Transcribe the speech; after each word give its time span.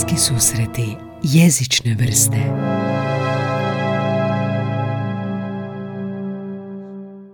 Bliski 0.00 0.16
susreti 0.16 0.96
jezične 1.22 1.94
vrste 1.94 2.36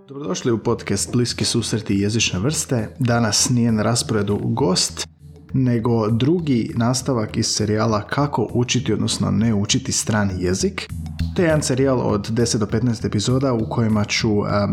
Dobrodošli 0.07 0.51
u 0.51 0.57
podcast 0.57 1.11
Bliski 1.11 1.45
susreti 1.45 1.95
jezične 1.95 2.39
vrste. 2.39 2.95
Danas 2.99 3.49
nije 3.49 3.71
na 3.71 3.83
rasporedu 3.83 4.39
gost, 4.43 5.07
nego 5.53 6.09
drugi 6.09 6.71
nastavak 6.75 7.37
iz 7.37 7.45
serijala 7.45 8.07
Kako 8.07 8.49
učiti, 8.53 8.93
odnosno 8.93 9.31
ne 9.31 9.53
učiti 9.53 9.91
strani 9.91 10.33
jezik. 10.43 10.89
To 11.35 11.41
je 11.41 11.45
jedan 11.45 11.61
serijal 11.61 11.99
od 11.99 12.29
10 12.31 12.57
do 12.57 12.65
15 12.65 13.05
epizoda 13.07 13.53
u 13.53 13.69
kojima 13.69 14.05
ću 14.05 14.29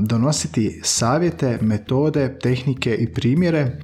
donositi 0.06 0.80
savjete, 0.84 1.58
metode, 1.62 2.38
tehnike 2.38 2.94
i 2.94 3.12
primjere 3.12 3.78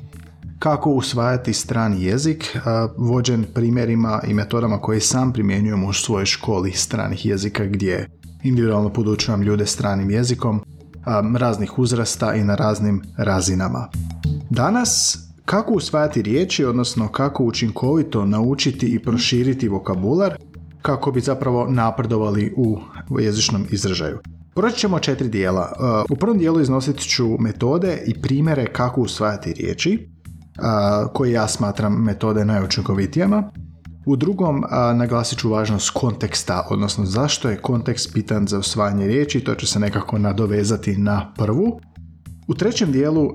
kako 0.61 0.90
usvajati 0.90 1.52
strani 1.52 2.04
jezik, 2.04 2.58
vođen 2.96 3.45
primjerima 3.54 4.20
i 4.27 4.34
metodama 4.34 4.78
koje 4.78 5.00
sam 5.00 5.33
primjenjujem 5.33 5.84
u 5.84 5.92
svojoj 5.92 6.27
školi 6.27 6.73
stranih 6.73 7.27
jezika 7.27 7.64
gdje 7.64 8.09
individualno 8.42 8.88
podučujem 8.88 9.42
ljude 9.42 9.66
stranim 9.66 10.10
jezikom 10.10 10.60
raznih 11.38 11.78
uzrasta 11.78 12.34
i 12.34 12.45
na 12.45 12.55
raznim 12.55 13.02
razinama. 13.16 13.88
Danas 14.50 15.19
kako 15.45 15.74
usvajati 15.74 16.23
riječi, 16.23 16.64
odnosno 16.64 17.08
kako 17.08 17.45
učinkovito 17.45 18.27
naučiti 18.27 18.86
i 18.86 19.02
proširiti 19.02 19.69
vokabular 19.69 20.36
kako 20.83 21.12
bi 21.12 21.20
zapravo 21.20 21.66
napredovali 21.70 22.55
u 22.56 22.78
jezičnom 23.20 23.66
izražaju. 23.70 24.19
Proći 24.55 24.78
ćemo 24.78 24.98
četiri 24.98 25.28
dijela. 25.28 25.72
U 26.11 26.16
prvom 26.16 26.38
dijelu 26.38 26.61
iznosit 26.61 26.98
ću 26.98 27.36
metode 27.38 28.02
i 28.06 28.20
primjere 28.22 28.66
kako 28.66 29.00
usvajati 29.00 29.52
riječi, 29.52 30.08
koje 31.12 31.32
ja 31.32 31.48
smatram 31.48 32.04
metode 32.04 32.45
najučinkovitijama. 32.45 33.50
U 34.06 34.16
drugom 34.16 34.64
naglasit 34.95 35.38
ću 35.38 35.50
važnost 35.50 35.91
konteksta, 35.91 36.66
odnosno 36.70 37.05
zašto 37.05 37.50
je 37.50 37.56
kontekst 37.56 38.12
pitan 38.12 38.47
za 38.47 38.58
usvajanje 38.58 39.06
riječi, 39.06 39.41
to 39.41 39.55
će 39.55 39.66
se 39.66 39.80
nekako 39.80 40.19
nadovezati 40.19 40.97
na 40.97 41.33
prvu. 41.36 41.80
U 42.48 42.55
trećem 42.55 42.92
dijelu 42.92 43.30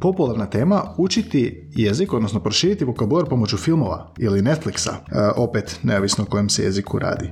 popularna 0.00 0.46
tema 0.46 0.82
učiti 0.98 1.68
jezik, 1.70 2.12
odnosno 2.12 2.40
proširiti 2.40 2.84
vokabular 2.84 3.28
pomoću 3.28 3.56
filmova 3.56 4.12
ili 4.18 4.42
Netflixa, 4.42 4.92
opet 5.36 5.78
neovisno 5.82 6.24
o 6.24 6.30
kojem 6.30 6.48
se 6.48 6.64
jeziku 6.64 6.98
radi. 6.98 7.30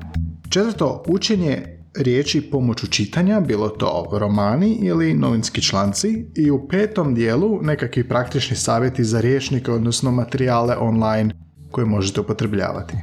Četvrto, 0.49 1.05
učenje 1.07 1.78
riječi 1.99 2.51
pomoću 2.51 2.87
čitanja, 2.87 3.41
bilo 3.41 3.69
to 3.69 4.09
romani 4.13 4.79
ili 4.83 5.15
novinski 5.15 5.63
članci 5.63 6.27
i 6.37 6.51
u 6.51 6.69
petom 6.69 7.15
dijelu 7.15 7.63
nekakvi 7.63 8.09
praktični 8.09 8.57
savjeti 8.57 9.05
za 9.05 9.21
riječnike, 9.21 9.71
odnosno 9.71 10.11
materijale 10.11 10.77
online 10.77 11.35
koje 11.71 11.87
možete 11.87 12.21
upotrebljavati. 12.21 12.95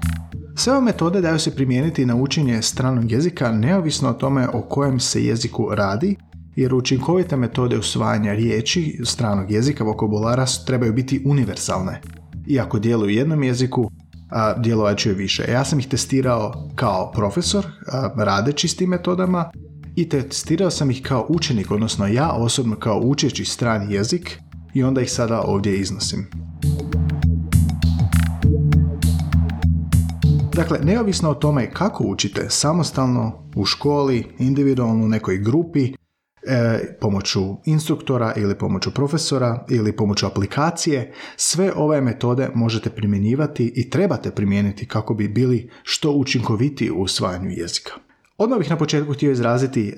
Sve 0.56 0.74
ove 0.74 0.82
metode 0.82 1.22
daju 1.22 1.40
se 1.40 1.56
primijeniti 1.56 2.06
na 2.06 2.16
učenje 2.16 2.62
stranog 2.62 3.12
jezika 3.12 3.52
neovisno 3.52 4.10
o 4.10 4.14
tome 4.14 4.48
o 4.54 4.62
kojem 4.62 5.00
se 5.00 5.26
jeziku 5.26 5.70
radi, 5.72 6.16
jer 6.56 6.74
učinkovite 6.74 7.38
metode 7.38 7.78
usvajanja 7.78 8.34
riječi 8.34 9.00
stranog 9.04 9.52
jezika 9.52 9.84
vokabulara 9.84 10.46
trebaju 10.66 10.94
biti 10.94 11.22
univerzalne. 11.26 12.02
Iako 12.48 12.80
djeluju 12.80 13.08
u 13.08 13.10
jednom 13.10 13.44
jeziku, 13.44 13.92
će 14.98 15.14
više. 15.14 15.46
Ja 15.52 15.66
sam 15.66 15.80
ih 15.80 15.88
testirao 15.88 16.70
kao 16.76 17.12
profesor, 17.12 17.66
a, 17.92 18.10
radeći 18.18 18.68
s 18.68 18.76
tim 18.76 18.90
metodama 18.90 19.52
i 19.96 20.10
testirao 20.10 20.72
sam 20.72 20.92
ih 20.92 21.02
kao 21.02 21.26
učenik, 21.30 21.72
odnosno 21.72 22.08
ja 22.08 22.32
osobno 22.32 22.76
kao 22.76 23.00
učeći 23.00 23.46
strani 23.46 23.94
jezik 23.94 24.40
i 24.74 24.84
onda 24.84 25.02
ih 25.02 25.12
sada 25.12 25.42
ovdje 25.42 25.78
iznosim. 25.78 26.28
Dakle, 30.56 30.80
neovisno 30.84 31.30
o 31.30 31.34
tome 31.34 31.72
kako 31.72 32.04
učite, 32.04 32.46
samostalno, 32.50 33.50
u 33.56 33.66
školi, 33.66 34.28
individualno, 34.40 35.06
u 35.06 35.08
nekoj 35.08 35.38
grupi, 35.38 35.94
pomoću 37.00 37.56
instruktora 37.66 38.34
ili 38.38 38.56
pomoću 38.56 38.92
profesora 38.92 39.66
ili 39.70 39.96
pomoću 39.96 40.26
aplikacije, 40.26 41.14
sve 41.36 41.72
ove 41.76 42.02
metode 42.02 42.50
možete 42.56 42.90
primjenjivati 42.90 43.74
i 43.76 43.90
trebate 43.90 44.32
primijeniti 44.32 44.88
kako 44.88 45.14
bi 45.14 45.28
bili 45.28 45.70
što 45.84 46.12
učinkovitiji 46.12 46.92
u 46.92 47.02
usvajanju 47.02 47.50
jezika. 47.50 47.92
Odmah 48.38 48.60
bih 48.60 48.70
na 48.70 48.78
početku 48.78 49.14
htio 49.14 49.32
izraziti 49.32 49.88
e, 49.90 49.94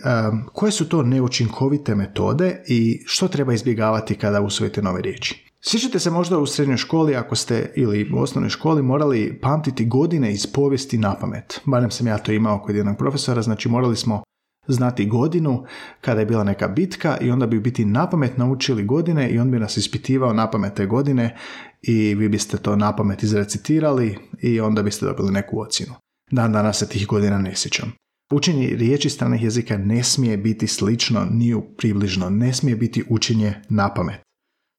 koje 0.54 0.72
su 0.72 0.90
to 0.90 1.04
neučinkovite 1.04 1.96
metode 1.96 2.64
i 2.68 3.04
što 3.06 3.28
treba 3.28 3.54
izbjegavati 3.54 4.16
kada 4.16 4.42
usvojite 4.42 4.82
nove 4.82 5.02
riječi. 5.02 5.48
Sjećate 5.62 6.00
se 6.00 6.10
možda 6.10 6.38
u 6.38 6.46
srednjoj 6.46 6.78
školi 6.78 7.16
ako 7.16 7.36
ste 7.36 7.74
ili 7.76 8.12
u 8.14 8.20
osnovnoj 8.20 8.50
školi 8.50 8.82
morali 8.82 9.40
pamtiti 9.42 9.86
godine 9.86 10.34
iz 10.34 10.48
povijesti 10.48 10.98
na 10.98 11.16
pamet. 11.20 11.62
Barem 11.66 11.92
sam 11.92 12.08
ja 12.08 12.18
to 12.18 12.32
imao 12.32 12.60
kod 12.60 12.76
jednog 12.76 12.98
profesora, 12.98 13.42
znači 13.42 13.70
morali 13.70 13.96
smo 13.96 14.24
znati 14.68 15.06
godinu 15.06 15.64
kada 16.02 16.20
je 16.20 16.26
bila 16.26 16.44
neka 16.44 16.68
bitka 16.68 17.18
i 17.22 17.32
onda 17.32 17.48
bi 17.48 17.60
biti 17.60 17.86
napamet 17.86 18.38
naučili 18.38 18.84
godine 18.84 19.30
i 19.30 19.40
on 19.40 19.52
bi 19.52 19.60
nas 19.60 19.78
ispitivao 19.78 20.34
napamet 20.34 20.74
te 20.74 20.86
godine 20.86 21.38
i 21.82 22.16
vi 22.16 22.30
biste 22.30 22.58
to 22.58 22.76
napamet 22.76 23.24
izrecitirali 23.24 24.18
i 24.42 24.60
onda 24.60 24.84
biste 24.84 25.06
dobili 25.06 25.32
neku 25.32 25.60
ocjenu. 25.60 25.94
Dan 26.32 26.52
danas 26.52 26.80
se 26.80 26.90
tih 26.90 27.08
godina 27.08 27.38
ne 27.38 27.56
sjećam. 27.56 27.94
Učenje 28.32 28.68
riječi 28.68 29.10
stranih 29.10 29.44
jezika 29.44 29.78
ne 29.78 30.04
smije 30.04 30.38
biti 30.38 30.68
slično 30.68 31.28
ni 31.32 31.54
u 31.54 31.62
približno, 31.62 32.30
ne 32.30 32.54
smije 32.54 32.76
biti 32.76 33.04
učenje 33.10 33.54
napamet. 33.70 34.20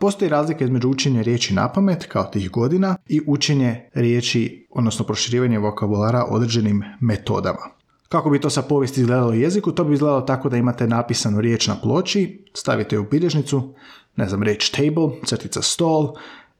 Postoji 0.00 0.28
razlika 0.28 0.64
između 0.64 0.88
učenja 0.88 1.22
riječi 1.22 1.54
napamet 1.54 2.06
kao 2.06 2.24
tih 2.24 2.50
godina 2.50 2.96
i 3.06 3.20
učenje 3.26 3.90
riječi, 3.94 4.66
odnosno 4.70 5.04
proširivanje 5.04 5.58
vokabulara 5.58 6.24
određenim 6.24 6.82
metodama. 7.00 7.77
Kako 8.08 8.30
bi 8.30 8.40
to 8.40 8.50
sa 8.50 8.62
povijesti 8.62 9.00
izgledalo 9.00 9.30
u 9.30 9.34
jeziku? 9.34 9.72
To 9.72 9.84
bi 9.84 9.94
izgledalo 9.94 10.20
tako 10.20 10.48
da 10.48 10.56
imate 10.56 10.86
napisanu 10.86 11.40
riječ 11.40 11.66
na 11.66 11.76
ploči, 11.82 12.44
stavite 12.54 12.96
ju 12.96 13.02
u 13.02 13.06
bilježnicu, 13.10 13.74
ne 14.16 14.28
znam, 14.28 14.42
riječ 14.42 14.70
table, 14.70 15.10
crtica 15.26 15.62
stol, 15.62 16.14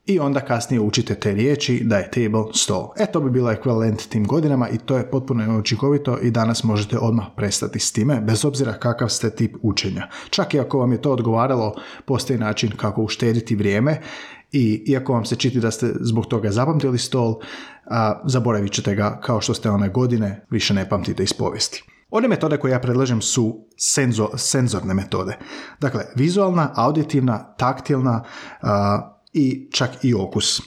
i 0.09 0.19
onda 0.19 0.39
kasnije 0.39 0.79
učite 0.79 1.15
te 1.15 1.33
riječi 1.33 1.81
da 1.83 1.97
je 1.97 2.11
table 2.11 2.43
stol. 2.53 2.89
E, 2.97 3.05
to 3.05 3.19
bi 3.19 3.31
bilo 3.31 3.51
ekvivalent 3.51 4.09
tim 4.09 4.27
godinama 4.27 4.69
i 4.69 4.77
to 4.77 4.97
je 4.97 5.11
potpuno 5.11 5.45
neučinkovito 5.45 6.17
i 6.21 6.31
danas 6.31 6.63
možete 6.63 6.97
odmah 6.97 7.25
prestati 7.35 7.79
s 7.79 7.91
time, 7.91 8.21
bez 8.21 8.45
obzira 8.45 8.73
kakav 8.73 9.09
ste 9.09 9.29
tip 9.29 9.55
učenja. 9.61 10.07
Čak 10.29 10.53
i 10.53 10.59
ako 10.59 10.79
vam 10.79 10.91
je 10.91 11.01
to 11.01 11.11
odgovaralo, 11.11 11.75
postoji 12.05 12.39
način 12.39 12.71
kako 12.77 13.01
uštediti 13.03 13.55
vrijeme 13.55 14.01
i 14.51 14.83
iako 14.87 15.13
vam 15.13 15.25
se 15.25 15.35
čiti 15.35 15.59
da 15.59 15.71
ste 15.71 15.93
zbog 15.99 16.25
toga 16.25 16.51
zapamtili 16.51 16.97
stol, 16.97 17.39
a, 17.85 18.21
zaboravit 18.25 18.71
ćete 18.71 18.95
ga 18.95 19.19
kao 19.23 19.41
što 19.41 19.53
ste 19.53 19.69
one 19.69 19.89
godine 19.89 20.45
više 20.49 20.73
ne 20.73 20.89
pamtite 20.89 21.23
iz 21.23 21.33
povijesti. 21.33 21.83
One 22.11 22.27
metode 22.27 22.57
koje 22.57 22.71
ja 22.71 22.79
predlažem 22.79 23.21
su 23.21 23.65
senzo, 23.77 24.29
senzorne 24.37 24.93
metode. 24.93 25.37
Dakle, 25.79 26.05
vizualna, 26.15 26.71
auditivna, 26.75 27.53
taktilna 27.57 28.23
i 29.33 29.67
čak 29.71 29.89
i 30.03 30.13
okus. 30.13 30.61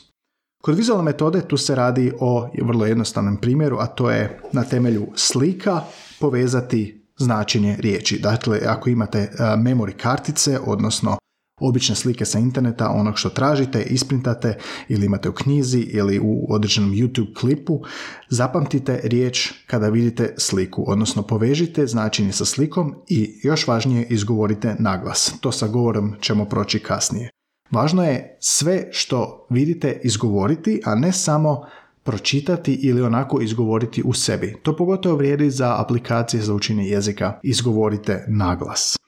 Kod 0.63 0.77
vizualne 0.77 1.05
metode 1.05 1.41
tu 1.49 1.57
se 1.57 1.75
radi 1.75 2.13
o 2.21 2.51
vrlo 2.63 2.87
jednostavnom 2.87 3.37
primjeru, 3.37 3.77
a 3.81 3.87
to 3.87 4.11
je 4.11 4.41
na 4.53 4.65
temelju 4.65 5.07
slika 5.15 5.81
povezati 6.21 7.05
značenje 7.19 7.77
riječi. 7.81 8.19
Dakle, 8.19 8.61
ako 8.67 8.91
imate 8.91 9.33
memory 9.39 9.93
kartice, 9.97 10.59
odnosno 10.67 11.17
obične 11.61 11.95
slike 11.95 12.25
sa 12.25 12.39
interneta, 12.39 12.91
onog 12.91 13.19
što 13.19 13.29
tražite, 13.29 13.83
isprintate 13.83 14.59
ili 14.89 15.07
imate 15.07 15.29
u 15.29 15.33
knjizi 15.33 15.79
ili 15.79 16.19
u 16.23 16.47
određenom 16.49 16.91
YouTube 16.91 17.35
klipu, 17.35 17.83
zapamtite 18.29 19.01
riječ 19.05 19.53
kada 19.67 19.89
vidite 19.89 20.35
sliku, 20.39 20.85
odnosno 20.87 21.23
povežite 21.23 21.87
značenje 21.87 22.33
sa 22.33 22.45
slikom 22.45 22.95
i 23.09 23.41
još 23.43 23.67
važnije 23.67 24.07
izgovorite 24.11 24.77
naglas. 24.79 25.35
To 25.41 25.53
sa 25.53 25.69
govorom 25.69 26.15
ćemo 26.21 26.45
proći 26.45 26.79
kasnije. 26.79 27.31
Važno 27.73 28.05
je 28.05 28.37
sve 28.41 28.89
što 28.91 29.47
vidite 29.51 30.01
izgovoriti, 30.05 30.81
a 30.85 30.95
ne 30.95 31.13
samo 31.13 31.67
pročitati 32.03 32.75
ili 32.75 33.03
onako 33.03 33.41
izgovoriti 33.41 34.03
u 34.05 34.13
sebi. 34.13 34.57
To 34.63 34.77
pogotovo 34.77 35.17
vrijedi 35.17 35.51
za 35.51 35.81
aplikacije 35.81 36.43
za 36.43 36.55
učenje 36.55 36.85
jezika. 36.85 37.39
Izgovorite 37.43 38.25
naglas. 38.29 38.99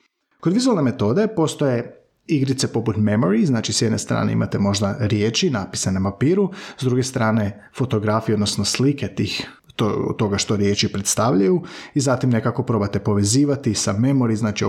Kod 0.40 0.52
vizualne 0.52 0.82
metode 0.82 1.26
postoje 1.36 2.00
igrice 2.26 2.72
poput 2.72 2.96
memory, 2.96 3.44
znači 3.44 3.72
s 3.72 3.82
jedne 3.82 3.98
strane 3.98 4.32
imate 4.32 4.58
možda 4.58 4.96
riječi 5.00 5.50
napisane 5.50 6.00
na 6.00 6.10
papiru, 6.10 6.50
s 6.78 6.84
druge 6.84 7.02
strane 7.02 7.68
fotografije, 7.76 8.34
odnosno 8.34 8.64
slike 8.64 9.08
tih 9.08 9.50
to, 9.76 10.14
toga 10.18 10.38
što 10.38 10.56
riječi 10.56 10.92
predstavljaju 10.92 11.62
i 11.94 12.00
zatim 12.00 12.30
nekako 12.30 12.62
probate 12.62 12.98
povezivati 12.98 13.74
sa 13.74 13.94
memory, 13.94 14.34
znači 14.34 14.64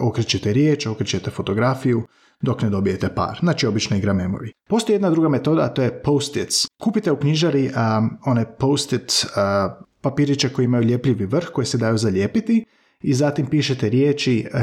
okrećete 0.00 0.52
riječ, 0.52 0.86
okrećete 0.86 1.30
fotografiju 1.30 2.02
dok 2.44 2.62
ne 2.62 2.70
dobijete 2.70 3.08
par. 3.14 3.38
Znači 3.40 3.66
obična 3.66 3.96
igra 3.96 4.12
memory. 4.12 4.52
Postoji 4.68 4.94
jedna 4.94 5.10
druga 5.10 5.28
metoda, 5.28 5.62
a 5.62 5.68
to 5.68 5.82
je 5.82 6.02
post-its. 6.02 6.66
Kupite 6.82 7.12
u 7.12 7.16
knjižari 7.16 7.66
um, 7.66 8.18
one 8.24 8.44
post-it 8.58 9.26
uh, 9.26 9.86
papiriće 10.00 10.48
koji 10.48 10.64
imaju 10.64 10.84
ljepljivi 10.84 11.26
vrh 11.26 11.46
koji 11.52 11.66
se 11.66 11.78
daju 11.78 11.98
zalijepiti 11.98 12.64
i 13.04 13.14
zatim 13.14 13.46
pišete 13.46 13.88
riječi, 13.88 14.40
e, 14.40 14.60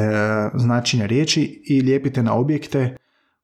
značenja 0.53 1.05
riječi 1.05 1.63
i 1.67 1.81
lijepite 1.81 2.23
na 2.23 2.33
objekte 2.35 2.95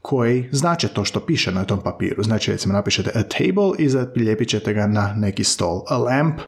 koji 0.02 0.50
znače 0.52 0.88
to 0.88 1.06
što 1.06 1.20
piše 1.20 1.52
na 1.52 1.64
tom 1.64 1.80
papiru. 1.84 2.24
Znači, 2.24 2.52
recimo 2.52 2.74
napišete 2.74 3.12
a 3.16 3.24
table 3.24 3.72
i 3.78 3.90
zalijepit 3.90 4.50
ćete 4.50 4.74
ga 4.74 4.88
na 4.88 5.14
neki 5.18 5.44
stol. 5.44 5.82
A 5.88 5.98
lamp 5.98 6.40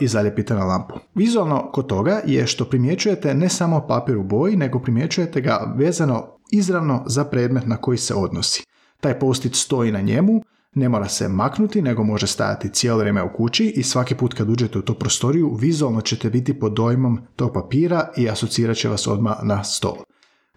i 0.00 0.08
zalijepite 0.08 0.54
na 0.54 0.64
lampu. 0.64 0.94
Vizualno 1.14 1.70
kod 1.72 1.86
toga 1.86 2.20
je 2.26 2.46
što 2.46 2.64
primjećujete 2.64 3.34
ne 3.34 3.48
samo 3.48 3.86
papir 3.88 4.16
u 4.16 4.22
boji, 4.22 4.56
nego 4.56 4.78
primjećujete 4.78 5.40
ga 5.40 5.74
vezano 5.76 6.33
izravno 6.54 7.04
za 7.06 7.24
predmet 7.24 7.66
na 7.66 7.76
koji 7.76 7.98
se 7.98 8.14
odnosi. 8.14 8.64
Taj 9.00 9.18
postit 9.18 9.54
stoji 9.54 9.92
na 9.92 10.00
njemu, 10.00 10.42
ne 10.74 10.88
mora 10.88 11.08
se 11.08 11.28
maknuti, 11.28 11.82
nego 11.82 12.04
može 12.04 12.26
stajati 12.26 12.68
cijelo 12.68 12.98
vrijeme 12.98 13.22
u 13.22 13.32
kući 13.36 13.64
i 13.76 13.82
svaki 13.82 14.14
put 14.14 14.34
kad 14.34 14.50
uđete 14.50 14.78
u 14.78 14.82
tu 14.82 14.94
prostoriju, 14.94 15.54
vizualno 15.54 16.00
ćete 16.00 16.30
biti 16.30 16.60
pod 16.60 16.72
dojmom 16.72 17.20
tog 17.36 17.52
papira 17.54 18.08
i 18.16 18.28
asocirat 18.28 18.76
će 18.76 18.88
vas 18.88 19.06
odmah 19.06 19.36
na 19.42 19.64
stol. 19.64 19.96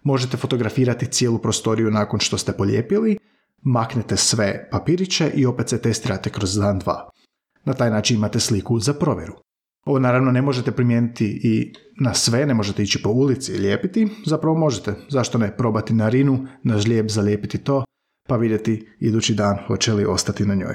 Možete 0.02 0.36
fotografirati 0.36 1.06
cijelu 1.06 1.38
prostoriju 1.38 1.90
nakon 1.90 2.20
što 2.20 2.38
ste 2.38 2.52
polijepili, 2.52 3.18
maknete 3.62 4.16
sve 4.16 4.68
papiriće 4.70 5.30
i 5.34 5.46
opet 5.46 5.68
se 5.68 5.82
testirate 5.82 6.30
kroz 6.30 6.54
dan 6.54 6.78
dva. 6.78 7.10
Na 7.64 7.74
taj 7.74 7.90
način 7.90 8.16
imate 8.16 8.40
sliku 8.40 8.80
za 8.80 8.94
provjeru. 8.94 9.34
Ovo 9.88 9.98
naravno 9.98 10.30
ne 10.30 10.42
možete 10.42 10.72
primijeniti 10.72 11.40
i 11.42 11.72
na 12.00 12.14
sve, 12.14 12.46
ne 12.46 12.54
možete 12.54 12.82
ići 12.82 13.02
po 13.02 13.10
ulici 13.10 13.52
i 13.52 13.58
lijepiti, 13.58 14.08
zapravo 14.26 14.58
možete, 14.58 14.94
zašto 15.08 15.38
ne, 15.38 15.56
probati 15.56 15.94
na 15.94 16.08
rinu, 16.08 16.46
na 16.62 16.78
žlijeb 16.78 17.08
zalijepiti 17.08 17.58
to, 17.58 17.84
pa 18.28 18.36
vidjeti 18.36 18.88
idući 19.00 19.34
dan 19.34 19.58
hoće 19.66 19.92
li 19.92 20.04
ostati 20.04 20.46
na 20.46 20.54
njoj. 20.54 20.74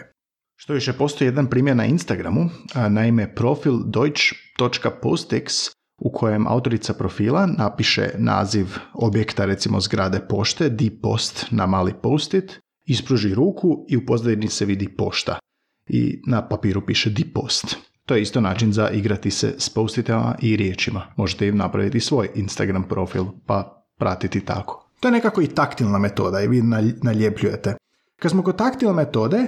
Što 0.56 0.74
više, 0.74 0.94
postoji 0.94 1.28
jedan 1.28 1.50
primjer 1.50 1.78
na 1.78 1.86
Instagramu, 1.86 2.50
naime 2.90 3.36
profil 3.36 3.74
deutsch.postex 3.86 5.72
u 6.02 6.12
kojem 6.12 6.48
autorica 6.48 6.94
profila 6.94 7.46
napiše 7.46 8.10
naziv 8.18 8.68
objekta, 8.94 9.46
recimo 9.46 9.80
zgrade 9.80 10.20
pošte, 10.30 10.70
di 10.70 11.00
post 11.02 11.46
na 11.52 11.66
mali 11.66 11.94
postit, 12.04 12.60
ispruži 12.86 13.34
ruku 13.34 13.86
i 13.90 13.98
u 13.98 14.06
pozadini 14.06 14.48
se 14.48 14.66
vidi 14.66 14.96
pošta. 14.98 15.40
I 15.88 16.22
na 16.28 16.48
papiru 16.48 16.86
piše 16.86 17.10
di 17.10 17.26
post. 17.34 17.93
To 18.06 18.16
je 18.16 18.22
isto 18.22 18.42
način 18.42 18.74
za 18.74 18.90
igrati 18.90 19.32
se 19.32 19.56
s 19.58 19.70
postitama 19.70 20.36
i 20.42 20.56
riječima. 20.56 21.02
Možete 21.16 21.48
im 21.48 21.58
napraviti 21.58 22.00
svoj 22.00 22.30
Instagram 22.36 22.84
profil 22.84 23.26
pa 23.46 23.86
pratiti 23.98 24.46
tako. 24.46 24.90
To 25.00 25.08
je 25.08 25.12
nekako 25.12 25.42
i 25.42 25.48
taktilna 25.48 25.98
metoda 25.98 26.42
i 26.42 26.48
vi 26.48 26.62
naljepljujete. 27.04 27.76
Kad 28.20 28.32
smo 28.32 28.44
kod 28.44 28.58
taktilne 28.58 28.96
metode, 28.96 29.48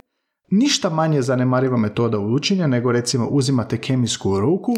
ništa 0.52 0.90
manje 0.90 1.22
zanemariva 1.22 1.78
metoda 1.78 2.20
učenja 2.20 2.68
nego 2.68 2.92
recimo 2.92 3.28
uzimate 3.28 3.78
kemijsku 3.78 4.40
ruku, 4.40 4.76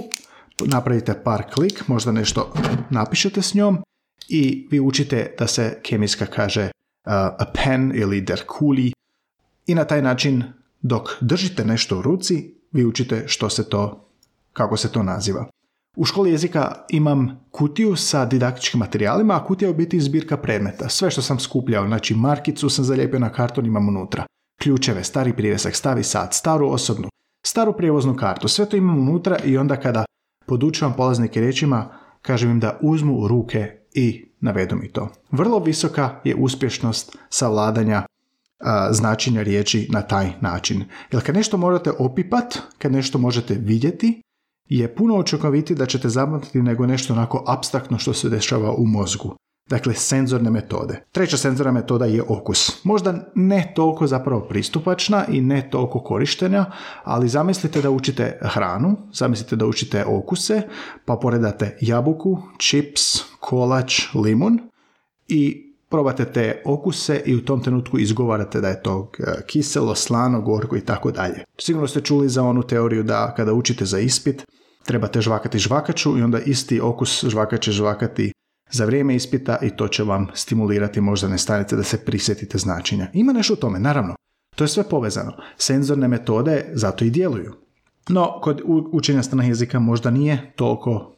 napravite 0.66 1.24
par 1.24 1.44
klik, 1.54 1.88
možda 1.88 2.12
nešto 2.12 2.54
napišete 2.90 3.42
s 3.42 3.54
njom 3.54 3.78
i 4.30 4.68
vi 4.72 4.80
učite 4.80 5.36
da 5.40 5.48
se 5.48 5.80
kemijska 5.84 6.26
kaže 6.26 6.72
a 7.06 7.46
pen 7.54 7.92
ili 7.96 8.22
der 8.22 8.44
kuli 8.48 8.92
i 9.68 9.76
na 9.76 9.86
taj 9.86 10.02
način 10.02 10.44
dok 10.82 11.10
držite 11.22 11.66
nešto 11.66 12.00
u 12.00 12.02
ruci, 12.02 12.57
vi 12.78 12.86
učite 12.86 13.24
što 13.28 13.50
se 13.50 13.70
to, 13.70 14.10
kako 14.54 14.78
se 14.78 14.92
to 14.92 15.04
naziva. 15.04 15.46
U 15.98 16.06
školi 16.06 16.32
jezika 16.32 16.86
imam 16.90 17.40
kutiju 17.52 17.96
sa 17.96 18.26
didaktičkim 18.26 18.80
materijalima, 18.80 19.36
a 19.36 19.44
kutija 19.46 19.68
je 19.68 19.74
u 19.74 19.78
biti 19.78 20.00
zbirka 20.00 20.38
predmeta. 20.38 20.90
Sve 20.90 21.12
što 21.12 21.22
sam 21.22 21.40
skupljao, 21.40 21.88
znači 21.88 22.16
markicu 22.16 22.70
sam 22.70 22.86
zalijepio 22.86 23.20
na 23.20 23.30
karton, 23.30 23.66
imam 23.66 23.88
unutra. 23.88 24.26
Ključeve, 24.62 25.04
stari 25.04 25.34
privjesak, 25.34 25.76
stavi 25.76 26.04
sat, 26.04 26.34
staru 26.34 26.68
osobnu, 26.68 27.10
staru 27.46 27.74
prijevoznu 27.74 28.16
kartu, 28.16 28.48
sve 28.48 28.70
to 28.70 28.78
imam 28.78 29.00
unutra 29.00 29.38
i 29.46 29.58
onda 29.58 29.76
kada 29.76 30.06
podučavam 30.46 30.96
polaznike 30.96 31.40
riječima, 31.40 31.90
kažem 32.22 32.52
im 32.52 32.60
da 32.60 32.80
uzmu 32.82 33.28
ruke 33.28 33.78
i 33.94 34.32
navedu 34.40 34.76
mi 34.76 34.92
to. 34.92 35.10
Vrlo 35.32 35.60
visoka 35.60 36.20
je 36.24 36.36
uspješnost 36.36 37.18
savladanja 37.30 38.06
značenja 38.92 39.42
riječi 39.42 39.88
na 39.92 40.02
taj 40.02 40.32
način. 40.42 40.84
Jer 41.12 41.26
kad 41.26 41.36
nešto 41.36 41.58
morate 41.58 41.92
opipat, 42.00 42.58
kad 42.78 42.92
nešto 42.92 43.18
možete 43.18 43.54
vidjeti, 43.54 44.22
je 44.70 44.96
puno 44.96 45.20
učinkovitiji 45.20 45.78
da 45.78 45.86
ćete 45.86 46.10
zapamtiti 46.10 46.62
nego 46.62 46.86
nešto 46.86 47.14
onako 47.14 47.44
abstraktno 47.48 47.98
što 47.98 48.14
se 48.14 48.30
dešava 48.30 48.72
u 48.72 48.86
mozgu. 48.86 49.36
Dakle, 49.70 49.94
senzorne 49.94 50.50
metode. 50.50 51.04
Treća 51.12 51.38
senzorna 51.38 51.72
metoda 51.72 52.06
je 52.06 52.24
okus. 52.24 52.86
Možda 52.86 53.32
ne 53.36 53.72
toliko 53.76 54.08
zapravo 54.08 54.42
pristupačna 54.42 55.26
i 55.32 55.42
ne 55.42 55.70
toliko 55.70 56.00
korištenja, 56.00 56.66
ali 57.04 57.30
zamislite 57.30 57.82
da 57.82 57.90
učite 57.90 58.40
hranu, 58.42 58.98
zamislite 59.14 59.56
da 59.56 59.66
učite 59.66 60.06
okuse, 60.06 60.62
pa 61.06 61.16
poredate 61.16 61.78
jabuku, 61.82 62.38
čips, 62.58 63.02
kolač, 63.40 64.14
limun 64.16 64.60
i 65.28 65.67
probate 65.90 66.26
te 66.26 66.62
okuse 66.66 67.22
i 67.26 67.36
u 67.36 67.46
tom 67.46 67.64
trenutku 67.64 68.00
izgovarate 68.00 68.62
da 68.62 68.68
je 68.68 68.84
to 68.84 69.12
e, 69.20 69.24
kiselo, 69.48 69.96
slano, 69.96 70.42
gorko 70.42 70.78
i 70.78 70.82
tako 70.82 71.12
dalje. 71.12 71.44
Sigurno 71.58 71.88
ste 71.88 72.02
čuli 72.02 72.30
za 72.30 72.44
onu 72.44 72.64
teoriju 72.64 73.04
da 73.04 73.34
kada 73.38 73.54
učite 73.54 73.86
za 73.86 74.00
ispit, 74.00 74.46
trebate 74.86 75.22
žvakati 75.22 75.60
žvakaču 75.60 76.18
i 76.18 76.22
onda 76.22 76.40
isti 76.40 76.80
okus 76.80 77.26
žvakaće 77.26 77.72
žvakati 77.72 78.32
za 78.72 78.86
vrijeme 78.86 79.16
ispita 79.16 79.58
i 79.62 79.70
to 79.70 79.88
će 79.88 80.04
vam 80.04 80.28
stimulirati 80.34 81.02
možda 81.02 81.38
stanice 81.38 81.76
da 81.76 81.84
se 81.84 82.06
prisjetite 82.06 82.58
značenja. 82.58 83.08
Ima 83.14 83.34
nešto 83.34 83.54
u 83.54 83.58
tome, 83.58 83.80
naravno. 83.80 84.16
To 84.56 84.64
je 84.64 84.68
sve 84.68 84.84
povezano. 84.84 85.34
Senzorne 85.58 86.08
metode 86.08 86.66
zato 86.74 87.06
i 87.06 87.10
djeluju. 87.10 87.54
No, 88.10 88.40
kod 88.42 88.62
učenja 88.92 89.24
stranih 89.24 89.50
jezika 89.50 89.80
možda 89.80 90.12
nije 90.12 90.52
toliko 90.56 91.14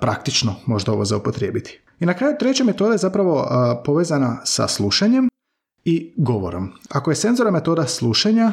praktično 0.00 0.54
možda 0.66 0.92
ovo 0.92 1.04
za 1.04 1.16
upotrijebiti. 1.16 1.80
I 2.00 2.06
na 2.06 2.14
kraju 2.14 2.36
treća 2.38 2.64
metoda 2.64 2.92
je 2.92 2.98
zapravo 2.98 3.46
povezana 3.84 4.40
sa 4.44 4.68
slušanjem 4.68 5.28
i 5.84 6.14
govorom. 6.16 6.70
Ako 6.88 7.10
je 7.10 7.14
senzora 7.14 7.50
metoda 7.50 7.86
slušanja, 7.86 8.52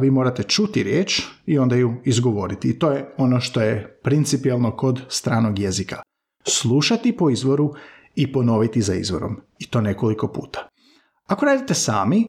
vi 0.00 0.10
morate 0.10 0.42
čuti 0.42 0.82
riječ 0.82 1.22
i 1.46 1.58
onda 1.58 1.76
ju 1.76 1.94
izgovoriti. 2.04 2.70
I 2.70 2.78
to 2.78 2.90
je 2.90 3.14
ono 3.16 3.40
što 3.40 3.60
je 3.60 3.98
principijalno 4.02 4.76
kod 4.76 5.00
stranog 5.08 5.58
jezika. 5.58 6.02
Slušati 6.46 7.16
po 7.16 7.30
izvoru 7.30 7.74
i 8.14 8.32
ponoviti 8.32 8.82
za 8.82 8.94
izvorom. 8.94 9.40
I 9.58 9.66
to 9.66 9.80
nekoliko 9.80 10.28
puta. 10.28 10.68
Ako 11.26 11.46
radite 11.46 11.74
sami, 11.74 12.26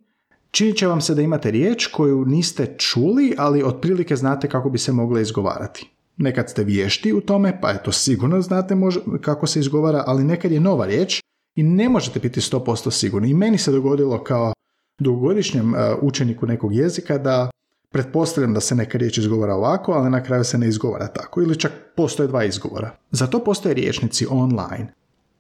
činit 0.52 0.78
će 0.78 0.88
vam 0.88 1.02
se 1.02 1.16
da 1.16 1.22
imate 1.22 1.52
riječ 1.52 1.88
koju 1.88 2.26
niste 2.26 2.76
čuli, 2.78 3.36
ali 3.38 3.64
otprilike 3.64 4.16
znate 4.16 4.50
kako 4.50 4.70
bi 4.70 4.78
se 4.78 4.92
mogla 4.92 5.22
izgovarati. 5.22 5.95
Nekad 6.18 6.50
ste 6.50 6.64
vješti 6.64 7.14
u 7.14 7.22
tome, 7.22 7.62
pa 7.62 7.74
to 7.74 7.92
sigurno 7.92 8.42
znate 8.42 8.76
kako 9.22 9.48
se 9.48 9.60
izgovara, 9.60 10.04
ali 10.08 10.24
nekad 10.24 10.52
je 10.52 10.60
nova 10.60 10.86
riječ 10.86 11.22
i 11.56 11.64
ne 11.64 11.90
možete 11.90 12.20
biti 12.20 12.42
100% 12.42 12.92
sigurni. 12.92 13.30
I 13.30 13.34
meni 13.34 13.58
se 13.58 13.72
dogodilo 13.72 14.24
kao 14.24 14.54
dugogodišnjem 15.00 15.76
e, 15.76 15.96
učeniku 16.02 16.46
nekog 16.46 16.76
jezika 16.76 17.18
da 17.18 17.50
pretpostavljam 17.92 18.54
da 18.54 18.60
se 18.60 18.76
neka 18.76 18.98
riječ 18.98 19.18
izgovara 19.18 19.56
ovako, 19.56 19.92
ali 19.92 20.10
na 20.10 20.24
kraju 20.24 20.44
se 20.44 20.58
ne 20.58 20.68
izgovara 20.68 21.08
tako. 21.08 21.42
Ili 21.42 21.60
čak 21.60 21.72
postoje 21.96 22.28
dva 22.28 22.44
izgovora. 22.44 22.98
Zato 23.12 23.44
postoje 23.44 23.76
riječnici 23.76 24.26
online. 24.30 24.94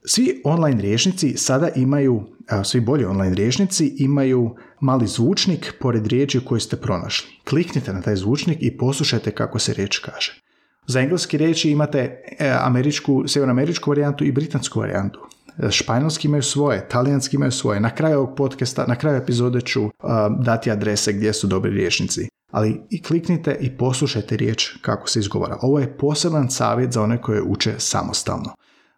Svi 0.05 0.41
online 0.43 0.81
riječnici 0.81 1.37
sada 1.37 1.69
imaju, 1.75 2.23
svi 2.63 2.79
bolji 2.79 3.05
online 3.05 3.35
riječnici 3.35 3.95
imaju 3.97 4.55
mali 4.79 5.07
zvučnik 5.07 5.73
pored 5.79 6.07
riječi 6.07 6.45
koju 6.45 6.59
ste 6.59 6.75
pronašli. 6.75 7.29
Kliknite 7.49 7.93
na 7.93 8.01
taj 8.01 8.15
zvučnik 8.15 8.57
i 8.61 8.77
poslušajte 8.77 9.31
kako 9.31 9.59
se 9.59 9.73
riječ 9.73 9.97
kaže. 9.97 10.44
Za 10.87 10.99
engleski 10.99 11.37
riječi 11.37 11.71
imate 11.71 12.23
e, 12.39 12.55
američku, 12.61 13.23
sjevernoameričku 13.27 13.89
varijantu 13.89 14.23
i 14.23 14.31
britansku 14.31 14.79
varijantu. 14.79 15.19
E, 15.63 15.71
španjolski 15.71 16.27
imaju 16.27 16.43
svoje, 16.43 16.87
talijanski 16.89 17.35
imaju 17.35 17.51
svoje. 17.51 17.79
Na 17.79 17.95
kraju 17.95 18.17
ovog 18.17 18.35
podcasta, 18.37 18.85
na 18.87 18.95
kraju 18.95 19.17
epizode 19.17 19.61
ću 19.61 19.83
uh, 19.83 19.91
dati 20.39 20.71
adrese 20.71 21.13
gdje 21.13 21.33
su 21.33 21.47
dobri 21.47 21.71
riječnici. 21.71 22.27
Ali 22.51 22.81
i 22.89 23.01
kliknite 23.03 23.57
i 23.61 23.77
poslušajte 23.77 24.37
riječ 24.37 24.77
kako 24.81 25.09
se 25.09 25.19
izgovara. 25.19 25.57
Ovo 25.61 25.79
je 25.79 25.97
poseban 25.97 26.49
savjet 26.49 26.91
za 26.91 27.01
one 27.01 27.21
koje 27.21 27.41
uče 27.41 27.73
samostalno. 27.77 28.55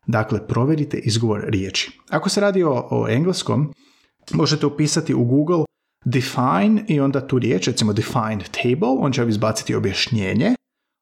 Dakle, 0.08 0.48
provjerite 0.48 0.98
izgovor 0.98 1.46
riječi. 1.48 2.00
Ako 2.10 2.29
se 2.29 2.41
radi 2.41 2.63
o, 2.63 2.88
o 2.91 3.08
engleskom, 3.10 3.74
možete 4.32 4.65
upisati 4.65 5.13
u 5.13 5.24
Google 5.24 5.65
define 6.06 6.86
i 6.88 7.00
onda 7.00 7.27
tu 7.27 7.39
riječ, 7.39 7.67
recimo 7.67 7.94
define 7.94 8.44
table, 8.51 8.96
on 9.00 9.12
će 9.12 9.22
vam 9.22 9.29
izbaciti 9.29 9.75
objašnjenje 9.75 10.56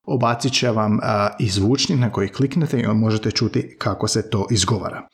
obacit 0.06 0.54
će 0.54 0.70
vam 0.70 1.00
i 1.40 1.50
zvučnik 1.50 2.00
na 2.00 2.12
koji 2.12 2.30
kliknete 2.30 2.80
i 2.80 2.88
možete 2.88 3.32
čuti 3.32 3.76
kako 3.78 4.08
se 4.08 4.30
to 4.30 4.48
izgovara. 4.52 5.08